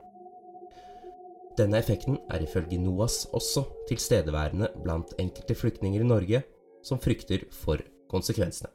Denne 1.58 1.80
effekten 1.82 2.20
er 2.34 2.46
ifølge 2.46 2.78
NOAS 2.82 3.24
også 3.38 3.64
tilstedeværende 3.90 4.70
blant 4.84 5.14
enkelte 5.22 5.58
flyktninger 5.58 6.06
i 6.06 6.10
Norge 6.10 6.44
som 6.86 7.00
frykter 7.02 7.46
for 7.52 7.82
konsekvensene. 8.12 8.72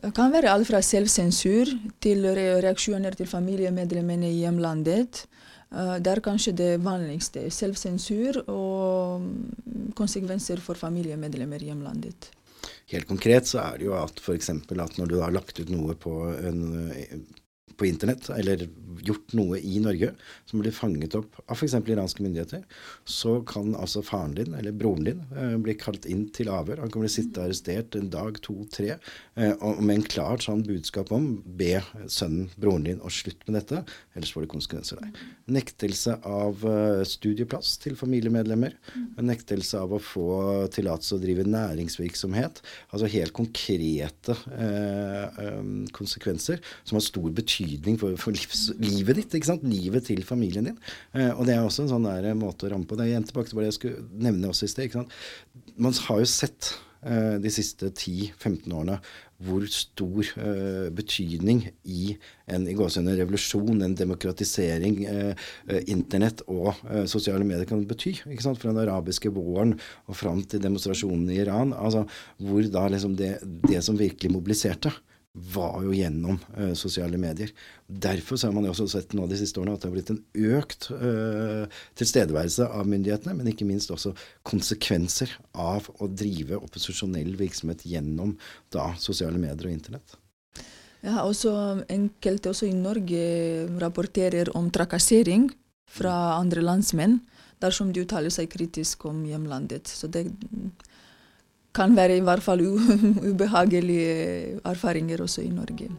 Det 0.00 0.14
kan 0.16 0.32
være 0.32 0.48
alt 0.48 0.68
fra 0.70 0.80
selvsensur 0.80 1.68
til 2.00 2.24
reaksjoner 2.24 3.16
til 3.18 3.28
familiemedlemmene 3.28 4.30
i 4.30 4.38
hjemlandet. 4.40 5.26
Eh, 5.70 5.96
det 6.00 6.12
er 6.14 6.22
kanskje 6.24 6.56
det 6.56 6.70
vanligste. 6.84 7.44
Selvsensur 7.52 8.40
og 8.46 9.20
mm, 9.20 9.92
konsekvenser 9.98 10.62
for 10.64 10.78
familiemedlemmer 10.78 11.60
i 11.60 11.70
hjemlandet. 11.70 12.30
Helt 12.90 13.06
konkret 13.08 13.46
så 13.48 13.60
er 13.62 13.78
det 13.78 13.86
jo 13.86 13.94
at 13.98 14.18
f.eks. 14.20 14.50
at 14.50 14.98
når 14.98 15.06
du 15.06 15.20
har 15.20 15.32
lagt 15.32 15.60
ut 15.60 15.70
noe 15.70 15.94
på 16.00 16.14
en 16.32 16.64
på 17.80 17.88
internett, 17.88 18.28
eller 18.36 18.68
gjort 19.00 19.32
noe 19.36 19.56
i 19.64 19.78
Norge 19.80 20.12
som 20.48 20.60
blir 20.60 20.74
fanget 20.74 21.14
opp 21.16 21.38
av 21.46 21.56
f.eks. 21.56 21.76
iranske 21.88 22.24
myndigheter, 22.24 22.64
så 23.08 23.38
kan 23.48 23.72
altså 23.78 24.02
faren 24.04 24.34
din 24.36 24.54
eller 24.58 24.74
broren 24.76 25.06
din 25.06 25.22
eh, 25.32 25.56
bli 25.62 25.76
kalt 25.80 26.04
inn 26.10 26.26
til 26.36 26.50
avhør. 26.52 26.82
Han 26.84 26.92
kan 26.92 27.04
bli 27.04 27.12
sitte 27.12 27.40
arrestert 27.44 27.96
en 27.96 28.10
dag, 28.12 28.36
to, 28.44 28.58
tre, 28.72 28.98
eh, 29.40 29.54
og 29.56 29.80
med 29.80 30.00
en 30.00 30.06
klart 30.16 30.44
sånn 30.44 30.64
budskap 30.66 31.12
om 31.16 31.30
be 31.60 31.78
sønnen, 32.10 32.50
broren 32.60 32.84
din, 32.90 33.00
å 33.00 33.12
slutte 33.12 33.48
med 33.48 33.60
dette, 33.60 33.82
ellers 34.12 34.34
får 34.34 34.44
det 34.44 34.52
konsekvenser 34.52 35.00
der. 35.00 35.24
Nektelse 35.56 36.18
av 36.28 36.66
eh, 36.68 37.02
studieplass 37.08 37.78
til 37.80 37.96
familiemedlemmer. 37.98 38.76
Nektelse 39.24 39.80
av 39.80 39.96
å 39.96 40.02
få 40.02 40.28
tillatelse 40.74 41.16
å 41.16 41.22
drive 41.22 41.48
næringsvirksomhet. 41.48 42.60
Altså 42.90 43.08
helt 43.10 43.32
konkrete 43.36 44.34
uh, 44.34 45.38
um, 45.60 45.84
konsekvenser 45.94 46.60
som 46.84 46.98
har 46.98 47.04
stor 47.04 47.28
betydning 47.34 47.69
betydning 47.70 47.98
for, 48.00 48.18
for 48.18 48.34
livs, 48.34 48.68
livet 48.80 49.20
ditt. 49.20 49.34
ikke 49.34 49.52
sant? 49.52 49.64
Livet 49.66 50.06
til 50.08 50.22
familien 50.26 50.70
din. 50.70 50.78
Eh, 51.14 51.30
og 51.30 51.46
det 51.46 51.56
er 51.56 51.64
også 51.64 51.86
en 51.86 51.94
sånn 51.94 52.08
der 52.08 52.34
måte 52.38 52.66
å 52.66 52.74
ramme 52.74 52.88
på. 52.88 52.98
Det 52.98 53.06
er 53.06 53.14
igjen 53.14 53.26
tilbake 53.28 53.50
til 53.50 53.60
hva 53.60 53.66
jeg 53.66 53.78
skulle 53.78 54.06
nevne 54.26 54.50
også 54.50 54.66
i 54.66 54.72
sted. 54.74 54.88
ikke 54.88 55.02
sant? 55.02 55.18
Man 55.80 55.96
har 56.06 56.22
jo 56.22 56.30
sett 56.30 56.74
eh, 57.04 57.36
de 57.42 57.52
siste 57.52 57.92
10-15 57.92 58.70
årene 58.76 59.00
hvor 59.40 59.62
stor 59.72 60.18
uh, 60.36 60.90
betydning 60.92 61.62
i 61.88 62.10
en 62.52 62.66
i 62.68 62.74
gåsehudene 62.76 63.14
revolusjon, 63.22 63.78
en 63.86 63.94
demokratisering, 63.96 64.98
uh, 65.08 65.46
internett 65.88 66.42
og 66.44 66.76
sosiale 67.08 67.46
medier 67.48 67.64
kan 67.64 67.80
bety. 67.88 68.18
ikke 68.20 68.44
sant? 68.44 68.60
Fra 68.60 68.68
den 68.68 68.82
arabiske 68.82 69.32
våren 69.32 69.78
og 70.04 70.18
fram 70.20 70.42
til 70.44 70.60
demonstrasjonene 70.60 71.32
i 71.32 71.40
Iran. 71.40 71.72
altså 71.72 72.04
Hvor 72.36 72.68
da 72.68 72.84
liksom 72.92 73.16
det, 73.16 73.38
det 73.64 73.80
som 73.86 73.96
virkelig 73.96 74.34
mobiliserte, 74.34 74.92
var 75.32 75.82
jo 75.84 75.92
gjennom 75.94 76.38
uh, 76.58 76.72
sosiale 76.74 77.18
medier. 77.20 77.52
Derfor 77.86 78.40
har 78.42 78.54
man 78.54 78.66
jo 78.66 78.72
også 78.74 78.88
sett 78.90 79.14
nå 79.14 79.28
de 79.30 79.38
siste 79.38 79.60
årene 79.62 79.76
at 79.76 79.84
det 79.84 79.90
har 79.90 79.94
blitt 79.94 80.10
en 80.14 80.56
økt 80.58 80.88
uh, 80.90 81.82
tilstedeværelse 82.00 82.66
av 82.66 82.88
myndighetene, 82.90 83.36
men 83.38 83.52
ikke 83.52 83.68
minst 83.68 83.92
også 83.94 84.12
konsekvenser 84.46 85.36
av 85.54 85.86
å 86.00 86.10
drive 86.10 86.58
opposisjonell 86.58 87.36
virksomhet 87.38 87.86
gjennom 87.86 88.34
da 88.74 88.90
sosiale 88.98 89.38
medier 89.38 89.70
og 89.70 89.76
internett. 89.76 90.18
Ja, 91.00 91.22
også 91.24 91.52
Enkelte 91.88 92.50
også 92.50 92.68
i 92.68 92.76
Norge 92.76 93.22
rapporterer 93.80 94.50
om 94.58 94.68
trakassering 94.74 95.48
fra 95.90 96.36
andre 96.36 96.62
landsmenn 96.64 97.20
dersom 97.60 97.92
de 97.92 98.04
uttaler 98.04 98.32
seg 98.32 98.50
kritisk 98.52 99.06
om 99.08 99.22
hjemlandet. 99.28 99.88
Så 99.88 100.10
det 100.12 100.26
kan 101.74 101.96
være 101.96 102.16
i 102.18 102.24
hvert 102.26 102.42
fall 102.42 102.62
ubehagelige 103.30 104.14
eh, 104.14 104.58
erfaringer 104.64 105.22
også 105.22 105.42
i 105.42 105.52
Norge. 105.54 105.90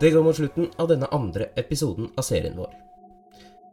Det 0.00 0.14
går 0.14 0.22
mot 0.24 0.36
slutten 0.36 0.70
av 0.80 0.88
denne 0.88 1.08
andre 1.12 1.50
episoden 1.60 2.08
av 2.16 2.24
serien 2.24 2.56
vår. 2.56 2.89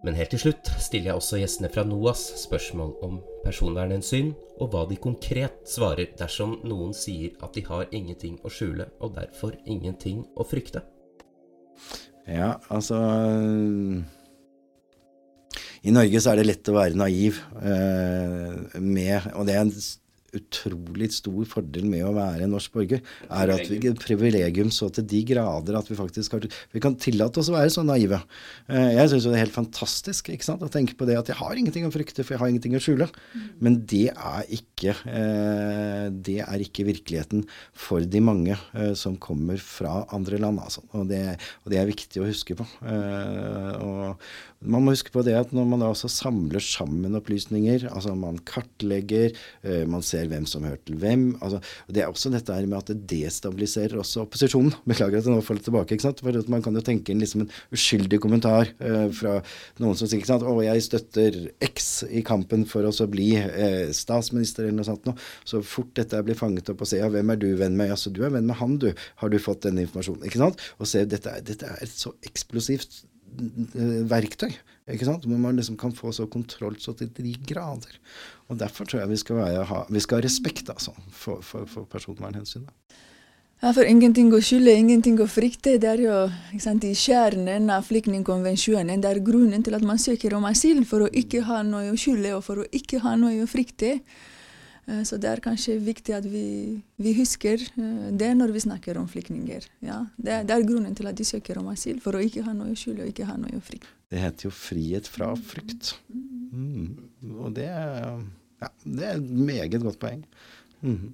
Men 0.06 0.18
helt 0.18 0.30
til 0.36 0.42
slutt 0.42 0.70
stiller 0.82 1.12
jeg 1.12 1.20
også 1.20 1.40
gjestene 1.42 1.70
fra 1.74 1.84
NOAS 1.88 2.22
spørsmål 2.44 2.94
om 3.06 3.18
personvernhensyn, 3.44 4.34
og 4.62 4.70
hva 4.74 4.84
de 4.90 4.98
konkret 5.02 5.58
svarer 5.70 6.14
dersom 6.20 6.60
noen 6.68 6.94
sier 6.96 7.34
at 7.44 7.58
de 7.58 7.64
har 7.66 7.90
ingenting 7.96 8.38
å 8.46 8.52
skjule 8.54 8.90
og 9.02 9.16
derfor 9.18 9.58
ingenting 9.66 10.22
å 10.38 10.46
frykte. 10.48 10.84
Ja, 12.28 12.58
altså 12.74 12.98
I 15.88 15.94
Norge 15.94 16.22
så 16.22 16.34
er 16.34 16.42
det 16.42 16.48
lett 16.50 16.70
å 16.70 16.76
være 16.76 16.98
naiv 16.98 17.38
eh, 17.62 18.80
med 18.82 19.30
Og 19.38 19.46
det 19.48 19.54
er 19.54 19.62
en 19.62 19.72
utrolig 20.36 21.10
stor 21.16 21.46
fordel 21.48 21.88
med 21.88 22.04
å 22.06 22.14
være 22.16 22.50
norsk 22.50 22.74
borger, 22.76 23.04
er 23.32 23.54
at 23.54 23.70
vi 23.72 23.80
privilegium 24.02 24.72
så 24.74 24.90
til 24.94 25.06
de 25.08 25.22
grader 25.28 25.78
at 25.80 25.90
vi 25.90 25.98
faktisk 25.98 26.36
har 26.36 26.48
Vi 26.74 26.82
kan 26.84 26.98
tillate 27.00 27.40
oss 27.40 27.50
å 27.52 27.56
være 27.56 27.72
så 27.74 27.84
naive. 27.86 28.20
Eh, 28.68 28.98
jeg 28.98 29.12
syns 29.12 29.28
det 29.28 29.34
er 29.36 29.46
helt 29.46 29.56
fantastisk 29.56 30.32
ikke 30.34 30.48
sant, 30.48 30.64
å 30.64 30.72
tenke 30.72 30.98
på 30.98 31.08
det 31.08 31.18
at 31.20 31.32
jeg 31.32 31.40
har 31.40 31.60
ingenting 31.60 31.88
å 31.88 31.94
frykte, 31.94 32.26
for 32.26 32.36
jeg 32.36 32.42
har 32.42 32.52
ingenting 32.52 32.76
å 32.78 32.84
skjule. 32.84 33.08
Men 33.64 33.80
det 33.88 34.08
er 34.12 34.52
ikke 34.58 34.96
eh, 35.08 36.08
Det 36.14 36.40
er 36.44 36.64
ikke 36.64 36.88
virkeligheten 36.88 37.46
for 37.76 38.04
de 38.04 38.22
mange 38.24 38.56
eh, 38.74 38.94
som 38.98 39.18
kommer 39.22 39.60
fra 39.62 40.04
andre 40.16 40.42
land, 40.42 40.62
altså. 40.64 40.84
Og 40.98 41.08
det, 41.10 41.24
og 41.64 41.74
det 41.74 41.82
er 41.82 41.90
viktig 41.90 42.22
å 42.22 42.28
huske 42.28 42.58
på. 42.58 42.66
Og 42.88 44.18
man 44.68 44.84
må 44.84 44.94
huske 44.94 45.12
på 45.14 45.24
det 45.26 45.36
at 45.38 45.52
når 45.56 45.68
man 45.70 45.84
da 45.84 45.92
også 45.92 46.10
samler 46.12 46.64
sammen 46.64 47.18
opplysninger, 47.18 47.88
altså 47.92 48.16
man 48.18 48.40
kartlegger, 48.48 49.36
man 49.90 50.06
ser 50.06 50.17
hvem 50.30 50.48
som 50.50 50.66
hører 50.66 50.82
til 50.88 50.98
hvem. 51.02 51.28
Altså, 51.44 51.60
det 51.94 52.04
er 52.04 52.12
også 52.12 52.32
dette 52.34 52.56
her 52.56 52.68
med 52.70 52.80
at 52.80 52.92
det 52.92 53.06
destabiliserer 53.12 54.00
også 54.02 54.26
opposisjonen. 54.26 54.74
Beklager 54.90 55.20
at 55.20 55.30
jeg 55.30 55.36
nå 55.36 55.44
faller 55.46 55.66
tilbake. 55.66 55.96
ikke 55.96 56.08
sant? 56.08 56.24
For 56.24 56.50
Man 56.52 56.66
kan 56.66 56.76
jo 56.78 56.84
tenke 56.86 57.14
inn 57.14 57.22
liksom 57.24 57.46
en 57.46 57.52
uskyldig 57.76 58.20
kommentar 58.24 58.72
eh, 58.80 59.08
fra 59.16 59.38
noen 59.84 59.98
som 59.98 60.10
sier 60.10 60.22
ikke 60.22 60.32
sant? 60.32 60.48
å, 60.48 60.56
jeg 60.66 60.86
støtter 60.88 61.40
X 61.70 61.92
i 62.10 62.24
kampen 62.26 62.66
for 62.70 62.88
å 62.88 63.10
bli 63.12 63.30
eh, 63.40 63.94
statsminister 63.96 64.66
eller 64.66 64.80
noe 64.80 64.90
sånt. 64.90 65.08
Nå. 65.08 65.16
Så 65.48 65.62
fort 65.66 65.94
dette 65.98 66.24
blir 66.26 66.40
fanget 66.40 66.72
opp 66.74 66.82
og 66.84 66.90
se 66.90 67.02
ja, 67.02 67.12
hvem 67.12 67.34
er 67.34 67.42
du 67.42 67.50
venn 67.60 67.78
med? 67.78 67.94
Altså, 67.94 68.14
du 68.14 68.24
er 68.26 68.34
venn 68.34 68.50
med 68.50 68.60
han, 68.62 68.80
du. 68.82 68.90
Har 69.22 69.34
du 69.34 69.38
fått 69.42 69.66
denne 69.68 69.86
informasjonen? 69.86 70.26
ikke 70.28 70.42
sant? 70.42 70.64
Og 70.82 70.90
se, 70.90 71.06
dette, 71.10 71.38
dette 71.46 71.76
er 71.78 71.92
så 71.92 72.16
eksplosivt 72.28 73.04
verktøy. 74.10 74.52
ikke 74.88 75.06
sant? 75.06 75.26
Hvor 75.26 75.38
man 75.38 75.56
liksom 75.56 75.78
kan 75.78 75.94
få 75.96 76.12
så 76.12 76.26
kontroll 76.26 76.78
så 76.80 76.94
til 76.94 77.10
de 77.18 77.36
grader. 77.48 78.00
Og 78.48 78.60
Derfor 78.60 78.86
tror 78.86 79.00
jeg 79.00 79.10
vi 79.10 79.18
skal, 79.18 79.36
være, 79.36 79.64
ha, 79.64 79.84
vi 79.90 80.00
skal 80.00 80.22
ha 80.22 80.26
respekt 80.26 80.70
altså, 80.70 80.92
for, 81.12 81.42
for, 81.42 81.66
for 81.66 81.84
personvernhensyn. 81.84 82.68
Ja, 83.58 83.72
for 83.74 83.90
ingenting 83.90 84.30
å 84.38 84.40
skylde, 84.44 84.76
ingenting 84.78 85.18
å 85.18 85.26
frykte. 85.26 85.80
Det 85.82 85.90
er 85.90 86.02
jo 86.04 86.18
sant, 86.62 86.84
i 86.86 86.94
kjernen 86.94 87.72
av 87.74 87.88
flyktningkonvensjonen. 87.90 89.02
Det 89.02 89.10
er 89.10 89.24
grunnen 89.26 89.66
til 89.66 89.74
at 89.74 89.86
man 89.86 89.98
søker 89.98 90.36
om 90.38 90.46
asyl, 90.46 90.84
for 90.86 91.08
å 91.08 91.10
ikke 91.10 91.42
ha 91.48 91.64
noe 91.66 91.90
å 91.90 91.98
skylde 91.98 92.36
og 92.38 92.44
for 92.46 92.62
å 92.62 92.68
ikke 92.70 93.02
ha 93.02 93.16
noe 93.18 93.42
å 93.42 93.50
frykte. 93.50 93.96
Eh, 94.88 95.04
så 95.08 95.20
det 95.20 95.30
er 95.30 95.44
kanskje 95.44 95.78
viktig 95.84 96.16
at 96.16 96.26
vi, 96.32 96.80
vi 97.02 97.14
husker 97.18 97.62
eh, 97.62 98.08
det 98.16 98.32
når 98.40 98.56
vi 98.56 98.64
snakker 98.64 99.00
om 99.00 99.08
flyktninger. 99.12 99.68
Ja, 99.86 100.04
det, 100.16 100.44
det, 100.48 100.56
er 100.56 100.68
grunnen 100.68 100.96
til 100.98 101.10
at 101.12 101.20
de 101.20 101.28
søker 101.28 101.60
om 101.62 101.70
asyl, 101.74 102.00
for 102.04 102.18
å 102.18 102.24
ikke 102.24 102.46
ha 102.48 102.56
noe 102.56 102.76
skyld 102.78 103.04
og 103.04 103.12
ikke 103.12 103.28
ha 103.28 103.38
noe 103.40 103.62
frykt. 103.64 103.90
Det 104.08 104.24
heter 104.24 104.48
jo 104.48 104.54
frihet 104.56 105.10
fra 105.12 105.34
frykt. 105.36 105.96
Mm. 106.08 106.96
Og 107.36 107.52
det 107.58 107.68
ja, 107.68 108.70
det 108.84 109.04
er 109.06 109.18
et 109.18 109.34
meget 109.48 109.82
godt 109.84 110.00
poeng. 110.02 110.24
Mm. 110.82 111.12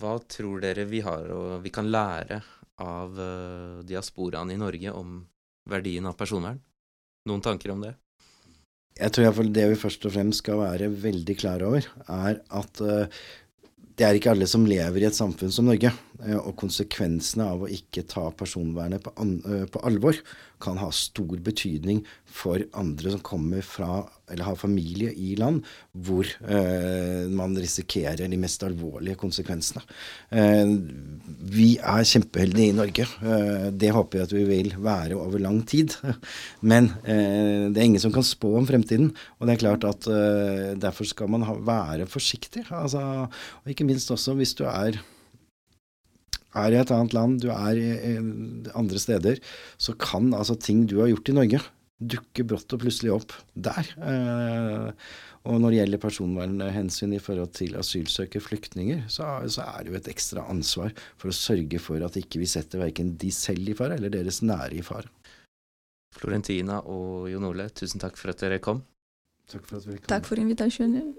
Hva 0.00 0.16
tror 0.30 0.62
dere 0.64 0.84
vi 0.88 1.02
har 1.04 1.30
og 1.34 1.62
vi 1.64 1.72
kan 1.74 1.88
lære 1.90 2.40
av 2.82 3.16
uh, 3.16 3.80
diasporaen 3.86 4.50
i 4.52 4.58
Norge 4.60 4.92
om 4.96 5.20
verdien 5.70 6.08
av 6.08 6.16
personvern? 6.18 6.60
Noen 7.28 7.44
tanker 7.44 7.72
om 7.74 7.84
det? 7.84 7.94
Jeg 8.98 9.12
tror 9.12 9.26
iallfall 9.26 9.52
det 9.54 9.68
vi 9.70 9.78
først 9.80 10.04
og 10.08 10.12
fremst 10.14 10.42
skal 10.42 10.60
være 10.60 10.90
veldig 11.02 11.36
klar 11.40 11.62
over, 11.64 11.86
er 12.12 12.40
at 12.42 12.82
uh, 12.84 13.22
det 13.98 14.06
er 14.06 14.18
ikke 14.18 14.32
alle 14.32 14.48
som 14.50 14.66
lever 14.68 15.02
i 15.02 15.08
et 15.08 15.16
samfunn 15.16 15.52
som 15.54 15.68
Norge. 15.68 15.92
Uh, 16.22 16.38
og 16.38 16.56
konsekvensene 16.60 17.48
av 17.50 17.64
å 17.64 17.70
ikke 17.70 18.06
ta 18.08 18.28
personvernet 18.38 19.02
på, 19.02 19.12
på 19.72 19.84
alvor 19.88 20.18
kan 20.62 20.78
ha 20.80 20.88
stor 20.94 21.38
betydning 21.42 22.02
for 22.32 22.62
andre 22.78 23.14
som 23.14 23.22
kommer 23.26 23.64
fra 23.66 24.02
eller 24.32 24.46
har 24.46 24.56
familie 24.56 25.10
i 25.12 25.34
land 25.36 25.60
hvor 26.06 26.24
eh, 26.24 27.28
man 27.32 27.56
risikerer 27.58 28.30
de 28.30 28.38
mest 28.40 28.62
alvorlige 28.64 29.18
konsekvensene. 29.20 29.82
Eh, 30.32 30.72
vi 31.52 31.74
er 31.76 32.06
kjempeheldige 32.08 32.72
i 32.72 32.76
Norge. 32.78 33.08
Eh, 33.20 33.68
det 33.76 33.92
håper 33.92 34.20
jeg 34.22 34.30
at 34.30 34.36
vi 34.36 34.44
vil 34.48 34.72
være 34.80 35.18
over 35.20 35.42
lang 35.42 35.60
tid. 35.68 35.96
Men 36.72 36.92
eh, 37.02 37.68
det 37.68 37.76
er 37.76 37.88
ingen 37.90 38.04
som 38.04 38.14
kan 38.14 38.26
spå 38.26 38.54
om 38.60 38.68
fremtiden. 38.68 39.12
Og 39.38 39.48
det 39.48 39.56
er 39.56 39.64
klart 39.66 39.88
at 39.88 40.08
eh, 40.08 40.72
derfor 40.80 41.08
skal 41.08 41.32
man 41.34 41.44
ha, 41.48 41.58
være 41.60 42.08
forsiktig. 42.08 42.64
Altså, 42.72 43.02
og 43.28 43.74
ikke 43.74 43.88
minst 43.88 44.10
også 44.14 44.38
hvis 44.38 44.56
du 44.56 44.64
er 44.70 45.02
er 46.58 46.74
i 46.74 46.80
et 46.80 46.92
annet 46.94 47.14
land, 47.16 47.38
du 47.42 47.50
er 47.54 47.78
i, 47.78 48.16
andre 48.76 49.00
steder, 49.00 49.40
så 49.80 49.94
kan 49.98 50.32
altså 50.36 50.58
ting 50.60 50.84
du 50.88 50.98
har 51.00 51.12
gjort 51.12 51.32
i 51.32 51.36
Norge, 51.36 51.62
dukke 52.02 52.44
brått 52.48 52.72
og 52.74 52.82
plutselig 52.82 53.12
opp 53.14 53.34
der. 53.54 53.88
Eh, 54.02 54.88
og 55.42 55.58
når 55.58 55.72
det 55.72 55.78
gjelder 55.80 56.02
personvernhensyn 56.02 57.16
i 57.16 57.22
forhold 57.22 57.54
til 57.58 57.74
asylsøkere, 57.78 58.42
flyktninger, 58.42 59.04
så, 59.10 59.26
så, 59.50 59.66
er 59.66 59.82
det 59.82 59.92
jo 59.92 59.98
et 59.98 60.10
ekstra 60.12 60.46
ansvar 60.50 60.92
for 61.18 61.32
å 61.32 61.36
sørge 61.36 61.80
for 61.82 62.02
at 62.06 62.18
ikke 62.20 62.42
vi 62.42 62.50
setter 62.50 62.82
verken 62.82 63.16
de 63.18 63.32
selv 63.34 63.72
i 63.72 63.76
fare 63.78 63.98
eller 63.98 64.12
deres 64.14 64.42
nære 64.46 64.78
i 64.78 64.86
fare. 64.86 65.10
Florentina 66.12 66.82
og 66.92 67.30
Jon 67.32 67.48
Ole, 67.48 67.70
tusen 67.74 68.02
takk 68.02 68.18
for 68.20 68.34
at 68.34 68.42
dere 68.42 68.60
kom. 68.62 68.84
Takk 69.50 69.66
for 69.66 69.80
at 69.80 69.88
vi 69.88 69.98
kom. 69.98 70.10
Takk 70.12 70.28
for 70.28 70.42
invitasjonen. 70.42 71.14